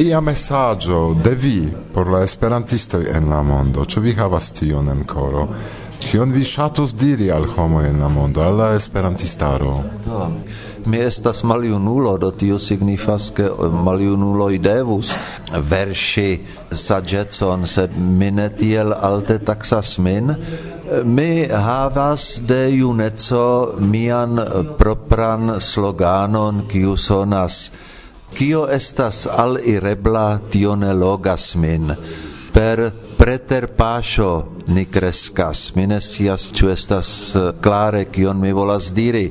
ia 0.00 0.20
mesaĝo 0.20 1.00
de 1.24 1.34
vi 1.36 1.58
por 1.94 2.08
la 2.08 2.22
esperantistoj 2.24 3.02
en 3.12 3.28
la 3.28 3.42
mondo, 3.42 3.84
ĉu 3.84 4.00
vi 4.00 4.14
havas 4.16 4.52
tion 4.56 4.88
en 4.88 5.04
koro? 5.04 5.48
Kion 6.04 6.32
vi 6.32 6.44
ŝatus 6.44 6.94
diri 6.94 7.30
al 7.32 7.46
homoj 7.56 7.86
en 7.88 8.00
la 8.02 8.08
mondo, 8.08 8.42
al 8.42 8.56
la 8.56 8.68
esperantistaro? 8.76 9.72
Do, 10.04 10.26
mi 10.86 10.98
estas 11.00 11.42
maljunulo, 11.44 12.16
do 12.18 12.30
tio 12.30 12.58
signifas, 12.58 13.30
ke 13.36 13.48
eh, 13.48 13.78
maljunuloj 13.86 14.58
devus 14.58 15.14
verŝi 15.70 16.28
saĝecon, 16.70 17.66
sed 17.66 17.96
mi 17.98 18.30
ne 18.30 18.50
tiel 18.58 18.92
alte 18.92 19.38
taksas 19.38 19.96
min, 19.98 20.30
eh, 20.34 21.00
mi 21.04 21.48
havas 21.48 22.28
de 22.48 22.60
juneco 22.76 23.74
mian 23.80 24.38
propran 24.78 25.56
sloganon 25.60 26.64
kiu 26.68 26.96
sonas 26.96 27.64
Kio 28.34 28.64
estas 28.66 29.26
al 29.30 29.58
irebla, 29.62 30.40
tio 30.50 30.74
ne 30.76 30.90
logas 30.92 31.54
min. 31.54 31.92
Per 32.52 32.90
preter 33.18 33.68
pasho 33.76 34.53
ni 34.66 34.84
crescas. 34.86 35.74
Mi 35.74 35.86
ne 35.86 36.00
sias, 36.00 36.50
ciu 36.52 36.70
estas 36.72 37.34
eh, 37.36 37.52
klare 37.62 38.04
kion 38.04 38.40
mi 38.40 38.52
volas 38.52 38.92
diri, 38.92 39.24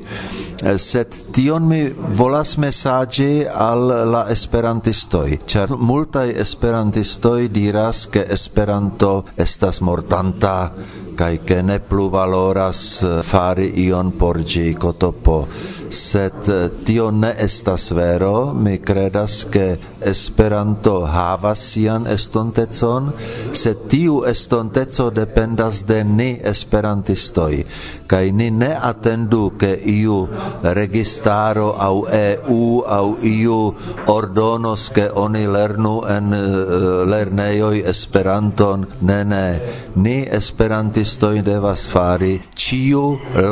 eh, 0.63 0.77
sed 0.77 1.15
tion 1.33 1.67
mi 1.67 1.81
volas 2.17 2.57
mesaĝi 2.57 3.45
al 3.49 3.87
la 4.11 4.25
esperantistoj, 4.29 5.37
Cer 5.47 5.75
multaj 5.77 6.29
esperantistoj 6.45 7.47
diras, 7.49 8.07
che 8.11 8.25
Esperanto 8.29 9.23
estas 9.37 9.81
mortanta 9.81 10.71
kaj 11.15 11.37
ke 11.45 11.61
ne 11.63 11.79
plu 11.79 12.09
valoras 12.09 13.03
eh, 13.03 13.21
fari 13.23 13.71
ion 13.85 14.11
por 14.17 14.41
ĝi 14.41 14.73
kotopo 14.79 15.45
sed 15.93 16.49
eh, 16.49 16.69
tio 16.85 17.11
ne 17.11 17.33
estas 17.39 17.91
vero. 17.91 18.53
Mi 18.53 18.77
credas 18.77 19.45
ke 19.51 19.77
Esperanto 20.03 21.05
havas 21.07 21.61
sian 21.71 22.07
estontecon, 22.11 23.11
sed 23.55 23.85
tiu 23.87 24.23
estonteco 24.27 25.09
dependas 25.15 25.85
de 25.87 26.01
ni 26.03 26.31
esperantistoj. 26.43 27.63
Kaj 28.07 28.31
ni 28.35 28.49
ne 28.51 28.73
atendu 28.75 29.53
ke 29.59 29.71
iu 29.93 30.27
registaro 30.63 31.69
au 31.77 32.03
EU 32.11 32.83
au 32.97 33.15
iu 33.23 33.59
ordonos 34.07 34.89
ke 34.89 35.07
oni 35.15 35.45
lernu 35.47 35.95
en 36.09 36.33
uh, 36.33 37.07
lernejoj 37.07 37.83
Esperanton. 37.93 38.85
Ne, 39.01 39.23
ne. 39.23 39.47
Ni 39.95 40.17
esperantistoj 40.27 41.41
devas 41.45 41.87
fari 41.87 42.35
ĉiu 42.63 43.03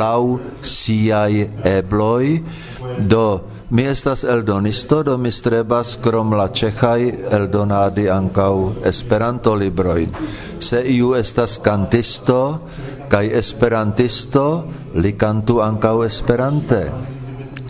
laŭ 0.02 0.20
siaj 0.66 1.48
ebloj 1.72 2.31
do 2.98 3.40
mi 3.70 3.86
estas 3.88 4.24
eldonisto, 4.24 5.02
do 5.02 5.16
mi 5.18 5.30
strebas 5.30 5.96
krom 6.02 6.34
la 6.36 6.48
ĉeĥaj 6.48 7.00
eldonadi 7.38 8.08
ankaŭ 8.10 8.54
esperanto 8.84 9.54
libroin 9.54 10.12
Se 10.58 10.82
iu 10.86 11.14
estas 11.18 11.58
kantisto 11.58 12.60
kaj 13.08 13.26
esperantisto, 13.38 14.64
li 14.94 15.12
kantu 15.18 15.60
ankaŭ 15.60 16.04
Esperante. 16.04 16.82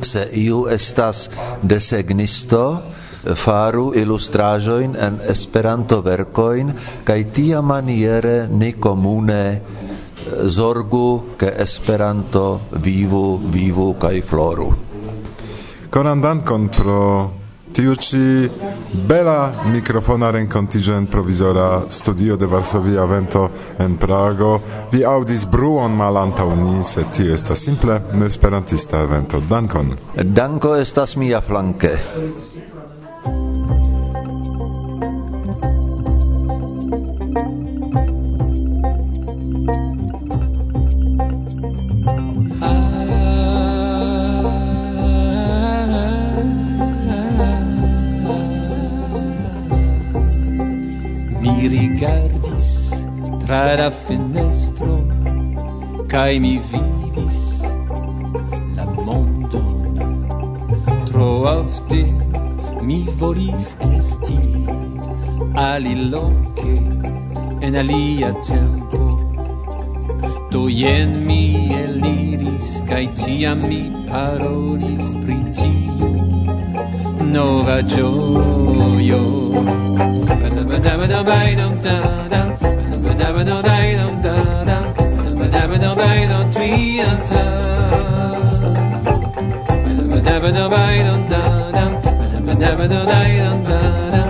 Se 0.03 0.29
iu 0.33 0.67
estas 0.71 1.31
desegnisto, 1.63 2.83
faru 3.23 3.93
ilustraĵojn 3.95 4.97
en 4.99 5.19
esperanto 5.31 6.01
verkoin 6.03 6.73
kaj 7.07 7.21
tia 7.35 7.63
maniere 7.63 8.49
ni 8.51 8.73
komune 8.73 9.63
zorgu 10.45 11.23
ke 11.37 11.53
Esperanto 11.59 12.61
vivu, 12.73 13.41
vivu 13.53 13.95
kaj 14.01 14.23
floru. 14.23 14.73
Koran 15.91 16.21
dankon 16.21 16.69
pro 16.69 17.31
tiu 17.73 17.95
ci 17.95 18.49
bela 19.09 19.53
mikrofona 19.73 20.31
renkontiĝen 20.31 21.07
provizora 21.07 21.83
studio 21.91 22.37
de 22.37 22.47
Varsovia 22.47 23.05
Vento 23.05 23.49
en 23.79 23.97
Prago. 23.97 24.61
Vi 24.93 25.05
audis 25.05 25.47
bruon 25.47 25.97
malanta 25.97 26.45
uni, 26.45 26.85
se 26.85 27.05
tio 27.17 27.35
estas 27.35 27.65
simple 27.65 28.01
esperantista 28.27 29.01
evento. 29.01 29.41
Dankon. 29.49 29.97
Danko 30.23 30.77
estas 30.77 31.17
mia 31.17 31.41
flanke. 31.41 31.97
la 53.77 53.91
fenestro 53.91 54.97
Cai 56.09 56.39
mi 56.41 56.61
vidis 56.71 57.63
la 58.77 58.85
mondon. 58.85 59.97
Tro 61.07 61.29
ofte 61.49 62.01
mi 62.83 62.99
volis 63.19 63.77
esti 63.99 64.39
aliloke 65.55 66.75
en 67.63 67.77
alia 67.83 68.33
tempo. 68.49 69.01
Do 70.51 70.69
jen 70.69 71.25
mi 71.27 71.73
eliris 71.83 72.83
kaj 72.89 73.07
tiam 73.17 73.65
mi 73.69 73.83
parolis 74.11 75.07
pri 75.23 75.39
tiu 75.57 76.13
nova 77.33 77.79
ĝojo 77.95 79.23
da 80.43 80.49
da 80.51 81.07
da 81.07 81.23
da 81.23 81.23
da 81.23 82.62
madame 83.33 83.45
dai 83.63 83.95
no 83.97 84.09
da 84.21 84.79
il 85.27 85.37
madame 85.37 85.77
no 85.79 85.95
dai 85.95 86.27
no 86.27 86.41
anta 87.11 87.45
il 89.91 90.05
dai 90.09 90.51
no 90.53 90.69
da 91.33 91.43
il 92.37 92.43
madame 92.45 92.87
no 92.93 93.05
dai 93.05 93.41
no 93.41 93.53
da 93.69 93.81
da. 94.15 94.23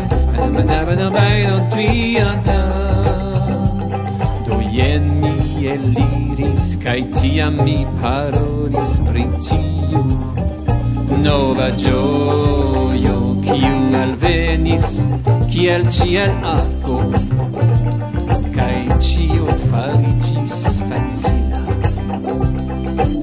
Il 0.44 0.50
madame 0.52 0.94
no 0.94 1.08
dai 1.10 1.46
no 1.46 1.56
tui 1.72 2.16
anta 2.30 2.60
mi 5.20 5.66
eliris 5.74 6.76
kai 6.84 7.02
tiam 7.18 7.54
mi 7.64 7.78
parolis 8.00 8.92
pri 9.06 9.24
tiu 9.46 10.04
nova 11.26 11.68
gioio 11.82 13.18
kiu 13.44 13.74
ciel 15.90 16.32
alta 16.54 16.81
cio 19.02 19.46
farigis 19.70 20.58
facila. 20.88 21.60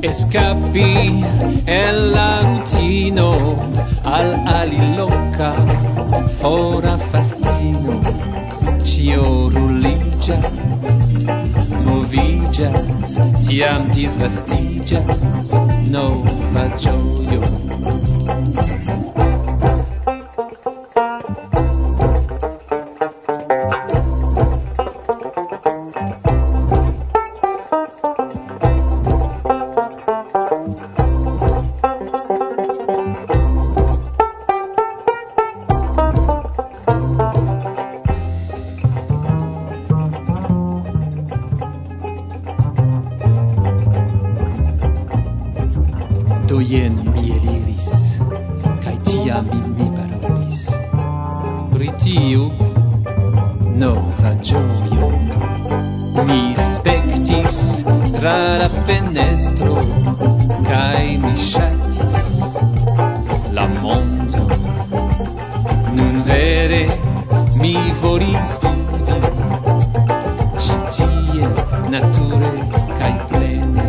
Escapi 0.02 1.24
el 1.66 2.12
la 2.14 2.42
rutino 2.42 3.30
al 4.04 4.34
aliloca 4.60 5.54
fora 6.42 6.98
fastino. 7.12 7.96
Cio 8.84 9.50
ruligas, 9.50 10.48
movigas, 11.86 13.20
tiam 13.48 13.90
disvastigas, 13.94 15.54
nova 15.88 16.66
gioio. 16.78 17.42
sconzo 64.00 64.48
nun 65.92 66.22
vere 66.24 66.88
mi 67.56 67.76
foris 68.00 68.58
convi 68.62 69.04
ci 70.58 70.76
cie 70.92 71.48
nature 71.90 72.52
cae 72.98 73.20
plene. 73.28 73.84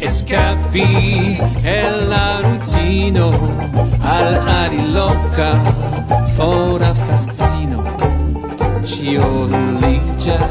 Escapi 0.00 1.38
el 1.62 2.08
la 2.08 2.40
rutino 2.40 3.28
al 4.00 4.34
ari 4.62 4.90
loca 4.92 5.50
fora 6.36 6.92
fascino. 6.94 7.82
Cio 8.84 9.48
religias 9.50 10.44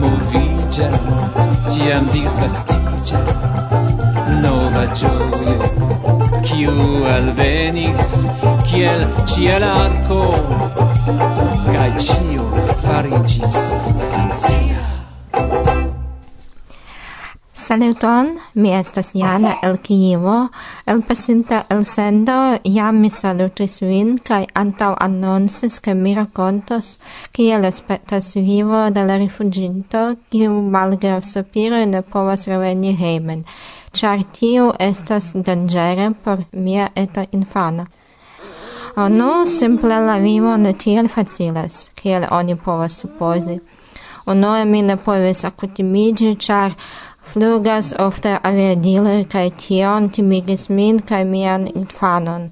movigas 0.00 0.96
tiam 1.68 2.04
disvastigas 2.10 2.78
nova 4.40 4.84
gioia 4.98 6.07
kiu 6.58 7.04
alvenis 7.06 8.00
kiel 8.66 9.04
ciel 9.30 9.62
arco, 9.66 10.22
kaj 11.68 11.90
cio 12.02 12.46
farigis 12.82 13.60
fanzia. 14.10 14.97
Saluton, 17.68 18.38
mi 18.54 18.70
estas 18.72 19.12
Jana 19.12 19.50
el 19.62 19.76
Kievo. 19.78 20.48
El 20.86 21.02
pasinta 21.02 21.66
el 21.68 21.84
sendo, 21.84 22.56
jam 22.64 23.00
mi 23.00 23.10
salutis 23.10 23.82
vin, 23.82 24.14
kai 24.24 24.46
antau 24.54 24.94
annonsis, 24.96 25.76
ke 25.84 25.92
mi 25.94 26.14
racontos, 26.16 26.96
kiel 27.30 27.66
aspectas 27.68 28.32
vivo 28.36 28.88
de 28.90 29.04
la 29.04 29.18
rifuginto, 29.20 30.16
kiu 30.30 30.62
malgrav 30.62 31.20
sopiro 31.20 31.84
ne 31.84 32.00
povas 32.00 32.48
reveni 32.48 32.94
heimen, 32.96 33.44
char 33.92 34.24
tiu 34.32 34.72
estas 34.78 35.34
dangere 35.34 36.14
por 36.24 36.46
mia 36.52 36.88
eta 36.96 37.26
infana. 37.32 37.84
No 38.96 39.44
simple 39.44 40.00
la 40.06 40.16
vivo 40.18 40.56
ne 40.56 40.72
tiel 40.72 41.08
facilas, 41.08 41.90
kiel 41.94 42.24
oni 42.30 42.56
povas 42.56 42.96
supposi. 43.02 43.60
O 44.28 44.34
no, 44.34 44.50
mi 44.64 44.82
ne 44.82 44.96
povis 44.96 45.44
akutimigi, 45.48 46.34
char 46.36 46.74
flugas 47.30 47.88
ofte 48.06 48.32
aviadile 48.48 49.16
kai 49.32 49.48
tion 49.62 50.10
timigis 50.10 50.68
min 50.70 50.98
kai 50.98 51.24
mian 51.24 51.62
infanon. 51.80 52.50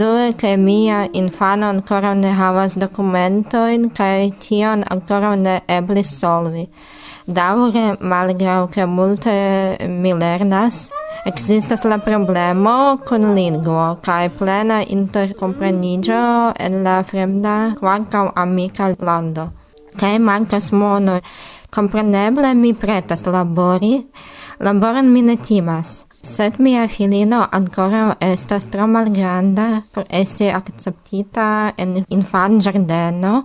Due 0.00 0.32
kai 0.40 0.56
mia 0.56 1.08
infano 1.20 1.66
ancora 1.72 2.12
ne 2.14 2.30
havas 2.40 2.74
documentoin 2.82 3.82
kai 3.98 4.30
tion 4.44 4.84
ancora 4.92 5.34
ne 5.36 5.60
eblis 5.78 6.10
solvi. 6.20 6.68
Daure, 7.38 7.86
malgrau 8.00 8.62
ke 8.74 8.84
multe 8.86 9.36
mi 10.02 10.12
lernas, 10.12 10.90
Existas 11.24 11.84
la 11.84 11.98
problemo 11.98 13.00
con 13.04 13.34
lingua, 13.34 13.98
kai 14.02 14.28
plena 14.28 14.82
intercomprenigio 14.82 16.52
en 16.56 16.84
la 16.84 17.02
fremda 17.02 17.74
quancam 17.80 18.32
amica 18.34 18.94
lando. 18.98 19.57
Kai 19.98 20.18
mancas 20.18 20.72
mono. 20.72 21.20
Compreneble 21.70 22.54
mi 22.54 22.72
pretas 22.72 23.26
labori, 23.26 24.06
laboran 24.60 25.12
mi 25.12 25.22
ne 25.22 25.36
timas. 25.36 26.06
Sed 26.22 26.58
mia 26.58 26.88
filino 26.88 27.46
ancora 27.52 28.16
estas 28.20 28.64
tro 28.70 28.86
malgranda 28.86 29.82
por 29.92 30.04
esti 30.10 30.48
acceptita 30.50 31.72
en 31.76 32.04
infan 32.08 32.58
giardeno, 32.60 33.44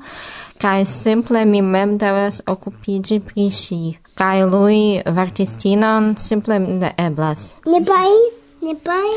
kai 0.57 0.85
simple 0.85 1.45
mi 1.45 1.61
mem 1.61 1.97
devas 1.97 2.41
occupigi 2.47 3.19
pri 3.19 3.49
si, 3.51 3.97
Kai 4.13 4.45
lui 4.45 5.01
vartistinon 5.05 6.13
simple 6.17 6.59
ne 6.59 6.93
eblas. 6.97 7.55
Ne 7.65 7.81
pai? 7.81 8.11
Ne 8.61 8.75
pai? 8.75 9.09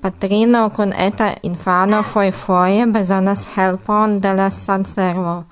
Patrino 0.00 0.70
con 0.70 0.92
eta 0.92 1.34
infano 1.42 2.02
foi 2.02 2.30
foie 2.30 2.86
bezonas 2.86 3.48
helpon 3.56 4.20
de 4.20 4.34
la 4.34 4.50
sanservo 4.50 5.44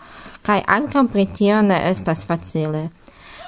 kai 0.46 0.62
ankaŭ 0.76 1.06
pritio 1.12 1.60
ne 1.62 1.78
estas 1.90 2.24
facile. 2.26 2.88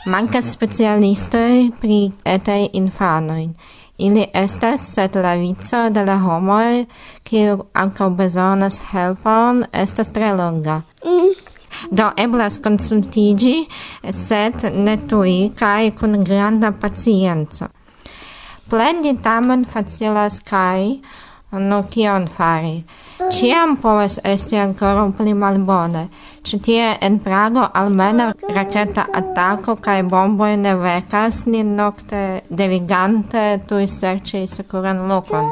Mancas 0.07 0.53
specialistoi 0.55 1.71
pri 1.81 1.99
etai 2.25 2.71
infanoin. 2.81 3.53
Ili 3.99 4.25
estas, 4.35 4.87
sed 4.95 5.17
la 5.17 5.35
vico 5.35 5.81
de 5.91 6.05
la 6.07 6.17
homoi, 6.23 6.87
kiu 7.27 7.65
ankaŭ 7.75 8.09
bezonas 8.21 8.81
helpon, 8.93 9.65
estas 9.73 10.13
tre 10.15 10.33
longa. 10.39 10.81
Mm. 11.05 11.33
Do 11.91 12.11
eblas 12.17 12.61
consultigi, 12.63 13.67
sed 14.11 14.65
ne 14.75 14.97
tui, 15.11 15.51
kai 15.59 15.91
kun 15.99 16.23
granda 16.25 16.71
pacienza. 16.73 17.69
Plendi 18.71 19.17
tamen 19.23 19.65
facilas 19.65 20.41
kai, 20.45 21.01
no 21.53 21.83
kion 21.91 22.29
fari 22.29 22.85
ciam 23.31 23.77
povas 23.77 24.19
esti 24.25 24.57
ancora 24.57 25.13
pli 25.17 25.35
malbone. 25.35 26.09
Ci 26.43 26.59
tie 26.59 26.97
en 27.01 27.19
Prago 27.19 27.69
almena 27.75 28.33
raketa 28.55 29.07
attacco 29.13 29.77
kai 29.77 30.03
bomboi 30.03 30.57
ne 30.57 30.75
vekas 30.75 31.47
ni 31.47 31.63
nokte 31.63 32.43
devigante 32.49 33.61
tui 33.67 33.87
serci 33.87 34.47
securan 34.47 35.09
lokon. 35.09 35.51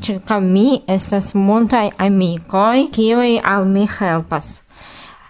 Circa 0.00 0.40
mi 0.40 0.82
estas 0.86 1.34
multai 1.34 1.90
amicoi, 1.98 2.88
kiui 2.90 3.40
al 3.42 3.66
mi 3.66 3.88
helpas. 3.98 4.62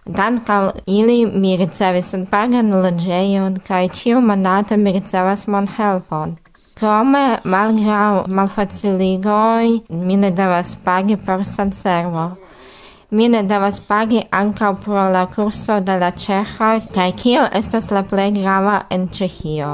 Dankal 0.05 0.73
ili 0.87 1.27
mi 1.27 1.57
ricevis 1.57 2.11
senpagan 2.12 2.70
logeion, 2.83 3.61
kaj 3.66 3.88
ciu 3.88 4.20
manata 4.20 4.77
mi 4.77 4.92
ricevas 4.92 5.47
mon 5.47 5.66
helpon. 5.66 6.37
Krome, 6.75 7.39
malgrau 7.45 8.25
malfaciligoi, 8.27 9.83
mi 9.89 10.17
ne 10.17 10.31
devas 10.31 10.75
pagi 10.85 11.17
por 11.17 11.45
sanservo. 11.45 12.25
Mi 13.11 13.29
ne 13.29 13.43
devas 13.47 13.79
pagi 13.81 14.23
ankaŭ 14.31 14.73
pro 14.83 15.05
la 15.15 15.27
curso 15.37 15.77
de 15.81 15.95
la 16.01 16.09
ĉeĥa 16.11 16.71
kaj 16.97 17.13
kio 17.21 17.45
estas 17.61 17.91
la 17.95 18.03
plei 18.03 18.33
grava 18.35 18.81
en 18.91 19.07
Ĉeĥio. 19.09 19.71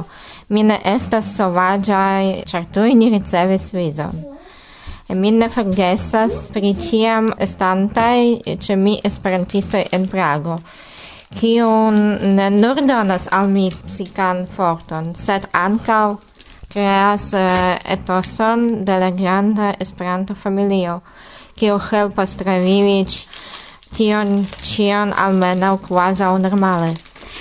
Mi 0.48 0.62
ne 0.62 0.76
estas 0.84 1.32
sovagiai, 1.38 2.42
ĉar 2.52 2.68
tui 2.74 2.94
ni 2.94 3.08
ricevis 3.16 3.72
vizon. 3.72 4.20
Mi 5.08 5.30
ne 5.30 5.48
forgesas 5.48 6.50
pri 6.52 6.74
ciam 6.74 7.32
estantai, 7.38 8.56
ce 8.60 8.76
mi 8.76 9.00
esperantistoi 9.04 9.86
en 9.92 10.08
Prago 10.08 10.60
kiun 11.30 12.18
ne 12.36 12.48
nur 12.50 12.80
donas 12.86 13.28
al 13.32 13.48
mi 13.48 13.68
psikan 13.86 14.46
forton, 14.50 15.12
sed 15.14 15.46
ankaŭ 15.54 16.16
creas 16.70 17.32
uh, 17.34 17.76
etoson 17.84 18.84
de 18.84 18.98
la 19.02 19.10
granda 19.10 19.74
Esperanto-familio, 19.80 21.00
kiu 21.58 21.78
helpas 21.90 22.36
travivi 22.38 23.04
tion 23.96 24.46
cion 24.62 25.12
almenaŭ 25.12 25.76
quasi 25.88 26.24
normale. 26.46 26.94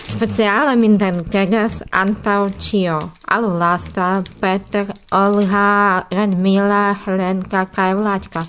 Speciale 0.09 0.73
min 0.75 0.97
dankegas 0.97 1.83
antaŭ 1.93 2.49
ĉio. 2.65 2.97
Alulasta, 3.35 4.23
Peter, 4.41 4.89
Olga, 5.13 6.03
Radmila, 6.09 6.95
Helenka 7.03 7.65
kai 7.75 7.93
Vladka. 7.93 8.43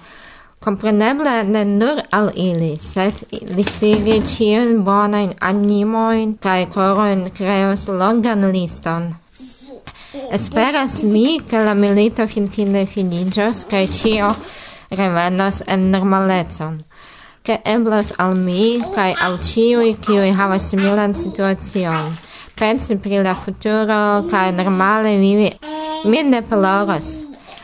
Kompreneble 0.60 1.42
ne 1.44 1.64
nur 1.64 2.00
al 2.12 2.30
ili, 2.34 2.74
sed 2.80 3.20
listigi 3.56 4.20
cion 4.32 4.82
bonain 4.84 5.32
animoin 5.40 6.36
kaj 6.40 6.66
coroin 6.74 7.28
kreos 7.36 7.88
longan 7.88 8.52
liston. 8.52 9.12
Esperas 10.10 11.04
mi, 11.04 11.38
ke 11.38 11.58
la 11.62 11.74
milito 11.78 12.24
finfine 12.26 12.82
finiĝos 12.90 13.62
kaj 13.70 13.84
ĉio 13.94 14.30
revenos 14.98 15.60
en 15.70 15.84
normalecon. 15.92 16.80
Ke 17.46 17.60
eblos 17.64 18.10
al 18.18 18.34
mi 18.34 18.80
kaj 18.94 19.12
al 19.26 19.38
ĉiuj, 19.38 19.92
kiuj 20.02 20.32
havas 20.34 20.66
similan 20.72 21.14
situacion. 21.14 22.10
Pensi 22.58 22.98
pri 22.98 23.22
la 23.22 23.36
futuro 23.38 24.00
kaj 24.30 24.50
normale 24.52 25.14
vivi 25.22 25.52
mi 26.04 26.22
ne 26.22 26.42
ploros. 26.42 27.12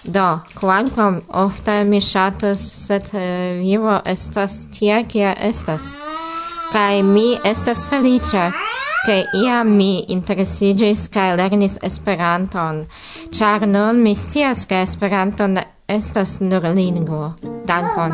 Do, 0.04 0.38
quancam 0.54 1.20
ofte 1.34 1.82
mi 1.84 2.00
shatus, 2.00 2.62
sed 2.86 3.10
uh, 3.10 3.58
vivo 3.58 3.98
estas 4.06 4.68
tia 4.70 5.02
kia 5.02 5.34
estas. 5.50 5.90
Kai 6.72 7.02
mi 7.02 7.34
estas 7.44 7.82
felice 7.90 8.52
che 9.05 9.25
ia 9.33 9.63
mi 9.63 10.11
interesigis 10.11 11.09
ca 11.09 11.33
lernis 11.35 11.77
esperanton, 11.81 12.85
char 13.31 13.65
nun 13.65 14.01
mi 14.01 14.15
scias 14.15 14.65
ca 14.65 14.81
esperanton 14.81 15.57
estas 15.87 16.39
nur 16.39 16.63
lingua. 16.73 17.35
Dankon. 17.65 18.11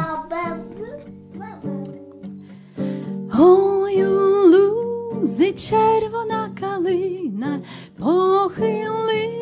Ой, 3.40 4.04
лузи 4.52 5.54
червона 5.54 6.50
калина 6.60 7.60
похилилася, 8.00 9.38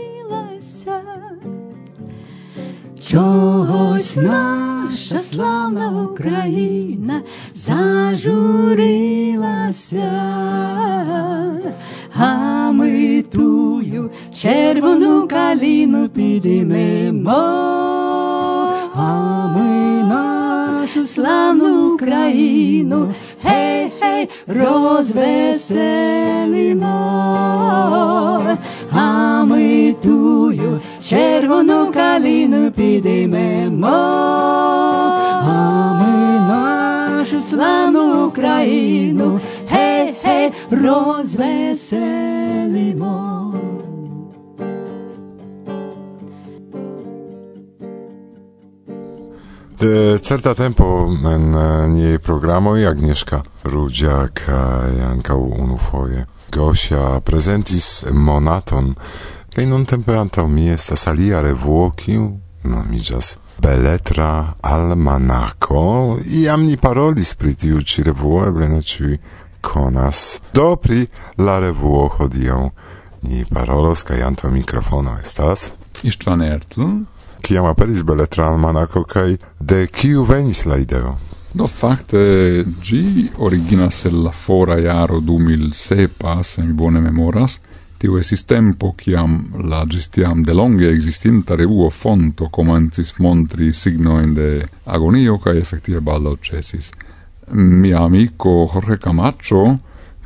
Чогось 3.01 4.15
наша 4.15 5.19
славна 5.19 6.07
Україна 6.11 7.21
зажурилася, 7.53 8.45
Червону 14.40 15.28
каліну 15.28 16.08
підіймемо, 16.08 17.30
а 18.94 19.46
ми 19.56 20.02
нашу 20.02 21.06
славну 21.06 21.94
Україну 21.94 23.14
гей, 23.42 23.92
гей, 24.00 24.28
розвеселимо, 24.46 25.76
а 28.92 29.44
ми 29.44 29.94
тую 30.02 30.80
червону 31.02 31.90
каліну 31.94 32.70
підіймемо, 32.70 33.88
а 35.48 35.92
ми 35.92 36.40
нашу 36.48 37.42
славну 37.42 38.26
Україну, 38.26 39.40
гей, 39.68 40.14
гей, 40.22 40.52
hej, 40.70 43.39
certa 50.20 50.54
tempo 50.54 51.08
en 51.24 51.50
niei 51.94 52.18
programoi 52.18 52.84
Agnieszka 52.84 53.40
Rudzia 53.64 54.28
kaj 54.28 55.00
ankaŭ 55.08 55.38
unufoje 55.40 56.26
Gosia 56.52 57.20
prezentis 57.24 58.04
monaton 58.12 58.92
kaj 59.54 59.64
nuntempe 59.70 60.12
antaŭ 60.12 60.44
mi 60.48 60.68
estas 60.68 61.06
alia 61.06 61.40
revuo 61.40 61.90
kiu 61.96 62.26
nomiĝas 62.64 63.38
Beletra 63.62 64.52
Almanaco 64.60 66.18
iam 66.28 66.66
ni 66.68 66.76
parolis 66.76 67.32
pri 67.34 67.54
tiu 67.54 67.80
ĉi 67.80 68.04
revuo 68.10 68.44
eble 68.46 68.68
ne 68.68 68.82
konas 69.60 70.40
do 70.52 70.76
pri 70.76 71.06
la 71.38 71.60
revuo 71.60 72.08
hodiaŭ 72.18 72.68
ni 73.22 73.44
parolos 73.44 74.02
kaj 74.02 74.20
antaŭ 74.28 74.50
mikrofono 74.50 75.16
estas 75.22 75.72
Istvan 76.02 76.42
Ertl, 76.42 76.82
kiam 77.42 77.64
aperis 77.64 78.02
beletra 78.04 78.46
almanako 78.46 79.04
kaj 79.04 79.36
de 79.60 79.86
kiu 79.86 80.24
venis 80.24 80.64
la 80.66 80.78
ideo? 80.78 81.16
Do 81.54 81.66
fakte 81.66 82.20
ĝi 82.82 83.02
originas 83.38 84.04
el 84.06 84.22
la 84.24 84.30
fora 84.30 84.78
jaro 84.78 85.18
2007, 85.20 86.42
se 86.42 86.62
mi 86.62 86.72
bone 86.72 87.00
memoras. 87.00 87.58
Tiu 87.98 88.16
esis 88.16 88.46
tempo 88.48 88.92
kiam 88.96 89.52
la 89.70 89.82
ĝis 89.84 90.08
de 90.46 90.54
longe 90.54 90.88
existinta 90.88 91.56
revuo 91.56 91.90
Fonto 91.90 92.48
comencis 92.48 93.18
montri 93.18 93.72
signoin 93.72 94.34
de 94.34 94.66
agonio 94.86 95.38
kaj 95.38 95.58
efektive 95.58 96.00
baldo 96.00 96.36
cesis. 96.36 96.92
Mia 97.52 98.04
amiko 98.04 98.68
Jorge 98.72 98.96
Camacho 98.96 99.78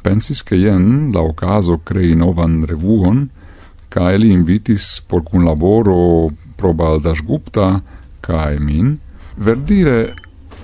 pensis 0.05 0.43
che 0.43 0.57
jen 0.57 1.11
la 1.13 1.21
ocaso 1.21 1.81
crei 1.83 2.15
novan 2.15 2.65
revuon, 2.67 3.29
ca 3.89 4.13
eli 4.13 4.31
invitis 4.31 5.01
por 5.09 5.23
cun 5.23 5.45
laboro 5.45 6.29
Probaldas 6.65 7.21
Gupta 7.21 7.83
kai 8.25 8.57
min 8.59 8.95
verdire 9.37 10.15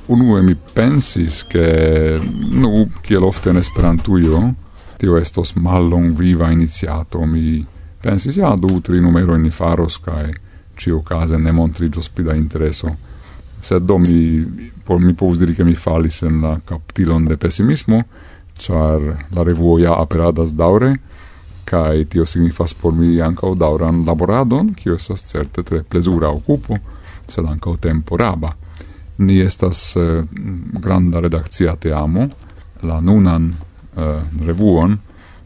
unue 0.09 0.41
mi 0.41 0.57
pensis 0.73 1.45
che 1.47 2.19
nu 2.53 2.89
kiel 3.03 3.23
ofte 3.23 3.51
en 3.51 3.57
Esperantujo 3.61 4.55
tio 4.97 5.17
estos 5.17 5.53
mallong 5.55 6.13
viva 6.17 6.51
iniziato 6.51 7.25
mi 7.25 7.61
pensis 8.01 8.37
ja 8.37 8.55
du 8.57 8.81
tri 8.81 9.01
numero 9.01 9.37
in 9.37 9.51
faros 9.51 10.01
kai 10.01 10.33
ci 10.75 10.91
ocase 10.91 11.37
ne 11.37 11.51
montrigios 11.53 12.09
pli 12.09 12.37
intereso. 12.37 12.97
Sed 13.61 13.85
do 13.85 13.99
mi 13.99 14.73
por 14.85 14.99
mi 14.99 15.13
povus 15.13 15.37
diri 15.37 15.55
che 15.55 15.65
mi 15.65 15.75
falis 15.75 16.23
en 16.23 16.41
la 16.41 16.61
captilon 16.65 17.27
de 17.27 17.37
pessimismo 17.37 18.05
char 18.57 19.27
la 19.29 19.43
revuo 19.43 19.79
ja 19.79 20.01
aperadas 20.01 20.53
daure 20.53 20.95
kai 21.65 22.05
tio 22.05 22.27
signifas 22.27 22.75
por 22.75 22.93
mi 22.93 23.21
ankaŭ 23.23 23.55
dauran 23.59 24.05
laboradon, 24.07 24.75
kio 24.75 24.95
estas 24.95 25.25
certe 25.25 25.63
tre 25.63 25.83
plezura 25.83 26.31
occupo, 26.31 26.79
sed 27.29 27.47
ankaŭ 27.47 27.77
temporaba. 27.77 28.53
Ni 29.19 29.41
estas 29.41 29.97
eh, 29.97 30.23
granda 30.81 31.21
redakcia 31.21 31.77
teamo, 31.77 32.29
la 32.83 33.01
nunan 33.01 33.53
eh, 33.97 34.23
revuon 34.47 34.99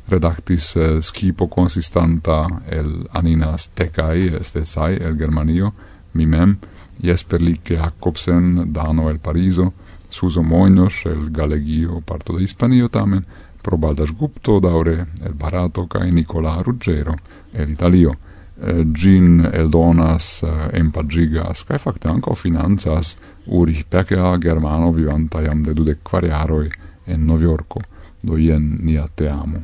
redaktis 0.08 0.76
eh, 0.76 1.02
skipo 1.02 1.48
consistanta 1.48 2.46
el 2.70 3.06
Anina 3.12 3.58
Stekaj, 3.58 4.42
Stecaj 4.42 4.98
el 5.00 5.16
Germanio, 5.18 5.72
mi 6.12 6.26
mem, 6.26 6.58
Jesper 7.02 7.42
Licke 7.42 7.76
Jacobsen, 7.76 8.72
Dano 8.72 9.10
el 9.10 9.18
Pariso, 9.18 9.72
Suso 10.08 10.42
Moinos 10.42 11.06
el 11.06 11.30
Galegio, 11.30 12.00
parto 12.00 12.36
de 12.36 12.44
Hispanio 12.44 12.88
tamen, 12.88 13.24
Probaldas 13.64 14.12
Gupto, 14.12 14.60
daure 14.60 15.06
el 15.24 15.34
Barato 15.34 15.86
kai 15.88 16.12
Nicola 16.12 16.58
Ruggero, 16.62 17.16
el 17.52 17.70
Italio. 17.72 18.12
Eh, 18.56 18.84
gin 18.94 19.40
eldonas, 19.52 20.44
eh, 20.46 20.78
en 20.78 20.92
pagigas 20.94 21.64
kai 21.66 21.78
fakte 21.82 22.06
anko 22.08 22.36
finanzas 22.38 23.16
Urich 23.46 23.82
Pekea, 23.90 24.36
germano 24.38 24.92
vivanta 24.92 25.42
jam 25.42 25.64
de 25.64 25.74
dude 25.74 25.96
quariaroi 26.02 26.70
en 27.06 27.26
Noviorco, 27.26 27.80
do 28.22 28.38
ien 28.38 28.78
nia 28.80 29.08
te 29.14 29.28
amo. 29.28 29.58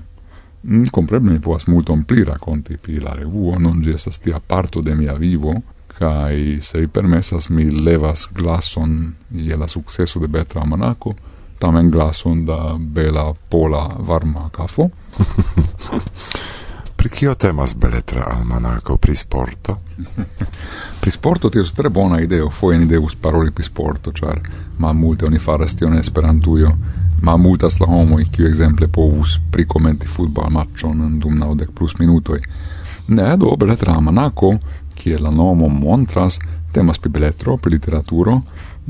Mm, 0.66 0.90
compreble 0.90 1.30
mi 1.30 1.38
povas 1.38 1.68
multon 1.68 2.02
pli 2.02 2.24
raconti 2.24 2.76
pri 2.76 2.98
la 3.00 3.14
revuo, 3.14 3.58
non 3.58 3.80
gi 3.80 3.94
estas 3.94 4.18
tia 4.18 4.40
parto 4.40 4.80
de 4.82 4.94
mia 4.94 5.14
vivo, 5.14 5.54
kai 5.86 6.58
se 6.60 6.80
vi 6.80 6.88
permessas 6.88 7.48
mi 7.48 7.70
levas 7.70 8.28
glason 8.34 9.14
je 9.28 9.56
la 9.56 9.68
successo 9.68 10.18
de 10.18 10.26
Bertra 10.26 10.64
Monaco, 10.64 11.14
tamen 11.60 11.90
glason 11.90 12.44
da 12.44 12.76
bela 12.78 13.34
pola 13.48 13.90
varma 13.98 14.48
kafo. 14.52 14.88
pri 16.96 17.08
kio 17.08 17.34
temas 17.34 17.74
beletra 17.74 18.24
almanako 18.36 18.96
pri 18.96 19.16
sporto? 19.16 19.76
pri 21.00 21.10
sporto 21.10 21.50
tio 21.50 21.64
tre 21.76 21.88
bona 21.88 22.20
ideo, 22.20 22.50
foje 22.50 22.78
ni 22.78 22.86
devus 22.86 23.14
paroli 23.14 23.50
pri 23.50 23.64
sporto, 23.64 24.12
char 24.12 24.40
ma 24.78 24.92
multe 24.92 25.26
oni 25.26 25.38
faras 25.38 25.76
tion 25.76 25.98
esperantujo, 25.98 26.72
ma 27.22 27.36
multas 27.36 27.80
la 27.80 27.86
i 28.20 28.24
kiu 28.32 28.46
exemple 28.46 28.88
povus 28.88 29.40
pri 29.50 29.66
komenti 29.66 30.06
futbal 30.06 30.50
matchon 30.50 31.18
dum 31.20 31.38
naŭdek 31.38 31.70
plus 31.70 31.98
minutoj. 31.98 32.40
Ne, 33.08 33.36
do 33.36 33.56
beletra 33.56 33.94
almanako, 33.94 34.54
kie 34.94 35.18
la 35.18 35.30
nomo 35.30 35.68
montras, 35.68 36.38
temas 36.72 36.98
pri 36.98 37.10
beletro, 37.10 37.56
pri 37.56 37.72
literaturo, 37.72 38.40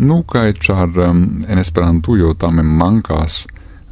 Nu, 0.01 0.23
cae 0.25 0.55
char 0.57 0.89
um, 0.97 1.43
en 1.49 1.59
Esperantujo 1.59 2.33
tamen 2.35 2.67
mancas 2.67 3.43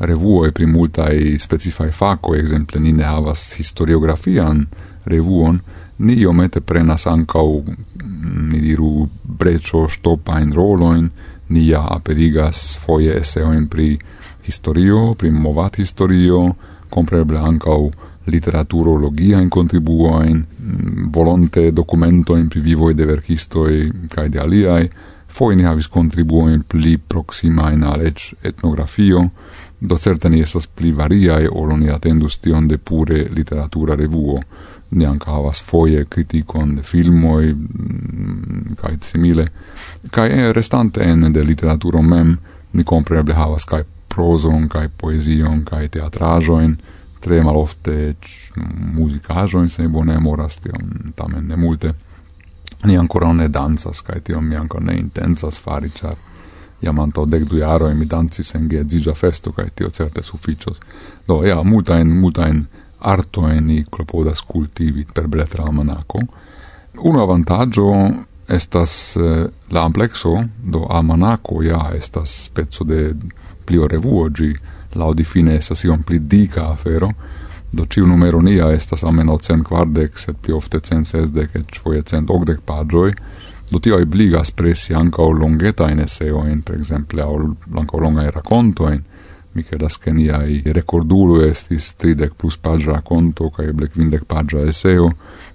revuoi 0.00 0.52
pri 0.56 0.64
multai 0.66 1.34
specifai 1.36 1.90
facoi, 1.92 2.38
exemple 2.40 2.80
ni 2.80 2.94
ne 2.96 3.04
havas 3.04 3.42
historiografian 3.58 4.62
revuon, 5.04 5.58
ni 5.98 6.14
iomete 6.22 6.62
prenas 6.64 7.04
ancau, 7.06 7.60
mm, 7.60 8.46
ni 8.52 8.60
diru, 8.62 9.08
brecio 9.22 9.84
stopain 9.88 10.54
roloin, 10.56 11.10
ni 11.48 11.66
ja 11.68 11.82
aperigas 11.90 12.78
foie 12.80 13.18
eseoin 13.18 13.68
pri 13.68 13.98
historio, 14.46 15.12
pri 15.14 15.30
movat 15.30 15.76
historio, 15.76 16.54
compreble 16.88 17.38
ancau 17.38 17.90
literaturologiaen 18.32 19.50
contribuoin, 19.50 20.40
mm, 20.40 21.12
volonte 21.12 21.68
documentoin 21.70 22.48
pri 22.48 22.64
vivoi 22.64 22.94
de 22.94 23.12
verkistoi 23.12 24.08
cae 24.08 24.32
de 24.32 24.40
aliai, 24.40 24.90
foi 25.28 25.56
ni 25.56 25.62
havis 25.62 25.88
contribuoin 25.88 26.64
pli 26.68 26.98
proxima 26.98 27.70
in 27.72 27.84
alec 27.84 28.34
etnografio, 28.42 29.30
do 29.78 29.96
certe 29.96 30.28
ni 30.28 30.40
estas 30.40 30.66
pli 30.66 30.90
variae 30.92 31.48
olo 31.50 31.76
ni 31.76 31.90
atendus 31.90 32.38
tion 32.38 32.66
de 32.68 32.78
pure 32.78 33.28
literatura 33.30 33.94
revuo. 33.94 34.40
Ni 34.90 35.04
anca 35.04 35.30
havas 35.30 35.60
foie 35.62 36.06
criticon 36.08 36.74
de 36.76 36.82
filmoi, 36.82 37.52
cae 38.80 38.94
mm, 38.96 39.00
simile, 39.04 39.44
cae 40.10 40.32
eh, 40.32 40.52
restante 40.52 41.04
en 41.04 41.32
de 41.32 41.44
literaturo 41.44 42.02
mem, 42.02 42.38
ni 42.72 42.84
compreble 42.84 43.34
havas 43.36 43.68
cae 43.68 43.84
proson, 44.08 44.66
cae 44.68 44.88
poesion, 44.88 45.60
cae 45.64 45.90
teatrajoin, 45.92 46.78
tre 47.20 47.42
malofte 47.44 47.98
ec 48.14 48.32
mm, 48.56 48.94
musicajoin, 48.96 49.68
se 49.68 49.86
bone 49.88 50.18
moras 50.24 50.56
tion 50.64 51.12
tamen 51.14 51.46
ne 51.48 51.56
multe 51.56 51.92
ni 52.84 52.96
ancora 52.96 53.32
ne 53.32 53.48
danzas, 53.48 54.02
kai 54.02 54.20
tion 54.22 54.44
mi 54.44 54.56
ancora 54.56 54.84
ne 54.84 54.98
intensas 54.98 55.58
fari, 55.58 55.90
char 55.90 56.16
iam 56.80 56.98
anto 56.98 57.24
dec 57.24 57.44
du 57.44 57.58
jaroi 57.58 57.94
mi 57.94 58.06
dancis 58.06 58.54
en 58.54 58.68
geedzigia 58.68 59.14
festo, 59.14 59.52
cae 59.52 59.70
tio 59.74 59.90
certe 59.90 60.22
sufficios. 60.22 60.78
Do, 61.26 61.42
ea, 61.44 61.62
multain, 61.62 62.10
multain 62.20 62.66
artoen 62.98 63.66
ni 63.66 63.84
clopodas 63.90 64.42
cultivi 64.42 65.06
per 65.12 65.26
Bletra 65.26 65.64
Almanaco. 65.66 66.20
Uno 66.98 67.22
avantaggio 67.22 67.92
estas 68.48 69.16
eh, 69.16 69.46
la 69.70 69.84
amplexo, 69.84 70.44
do 70.62 70.86
Almanaco 70.90 71.62
ja 71.62 71.90
estas 71.94 72.50
pezzo 72.54 72.84
de 72.84 73.14
plio 73.64 73.86
revuo, 73.86 74.28
gi 74.30 74.54
laudifine 74.94 75.56
estas 75.56 75.84
iom 75.84 76.02
pli 76.02 76.18
dica 76.26 76.70
afero, 76.70 77.10
Do 77.70 77.84
ciu 77.84 78.06
numeronia 78.06 78.70
estas 78.72 79.04
almeno 79.04 79.36
cent 79.44 79.66
quardec, 79.68 80.16
sed 80.18 80.38
pli 80.40 80.54
ofte 80.56 80.80
cent 80.80 81.06
sesdec, 81.06 81.52
et 81.54 81.76
foie 81.76 82.00
cent 82.02 82.30
ogdec 82.32 82.62
pagioi, 82.64 83.12
do 83.68 83.80
tio 83.84 83.98
ebligas 84.00 84.50
presi 84.56 84.96
ankaŭ 84.96 85.28
longetajn 85.36 86.00
eseojn, 86.00 86.62
anca 86.96 87.26
o 87.26 87.36
longa 87.36 88.00
longajn 88.04 88.30
rakontojn. 88.32 89.02
Mi 89.52 89.64
credas 89.64 89.96
che 89.98 90.12
niai 90.12 90.62
recordulo 90.64 91.40
estis 91.42 91.94
30 91.96 92.34
plus 92.36 92.56
pagia 92.56 92.92
racconto 92.92 93.48
ca 93.50 93.64
eble 93.64 93.88
50 93.88 94.24
pagia 94.28 94.62
eseo, 94.62 95.08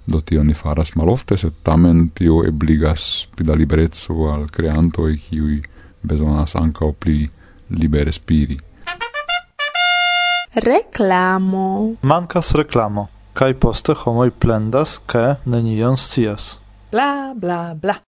do 0.04 0.20
tio 0.20 0.42
ni 0.42 0.54
faras 0.54 0.92
malofte, 0.94 1.36
sed 1.36 1.62
tamen 1.62 2.10
tio 2.12 2.42
ebligas 2.44 3.26
pida 3.34 3.54
liberezzo 3.54 4.30
al 4.30 4.50
creantoi, 4.50 5.16
kiui 5.16 5.62
besonas 6.02 6.54
ancao 6.54 6.92
pli 6.92 7.24
libere 7.68 8.12
spiri. 8.12 8.58
Reklamo. 10.54 11.94
Mancas 12.02 12.52
reklamo. 12.54 13.08
Kaj 13.34 13.54
poste 13.58 13.94
homoj 13.98 14.30
plendas, 14.30 15.00
ke 15.06 15.34
nenion 15.44 15.96
scias. 15.98 16.58
Bla, 16.92 17.34
bla, 17.34 17.74
bla. 17.74 18.04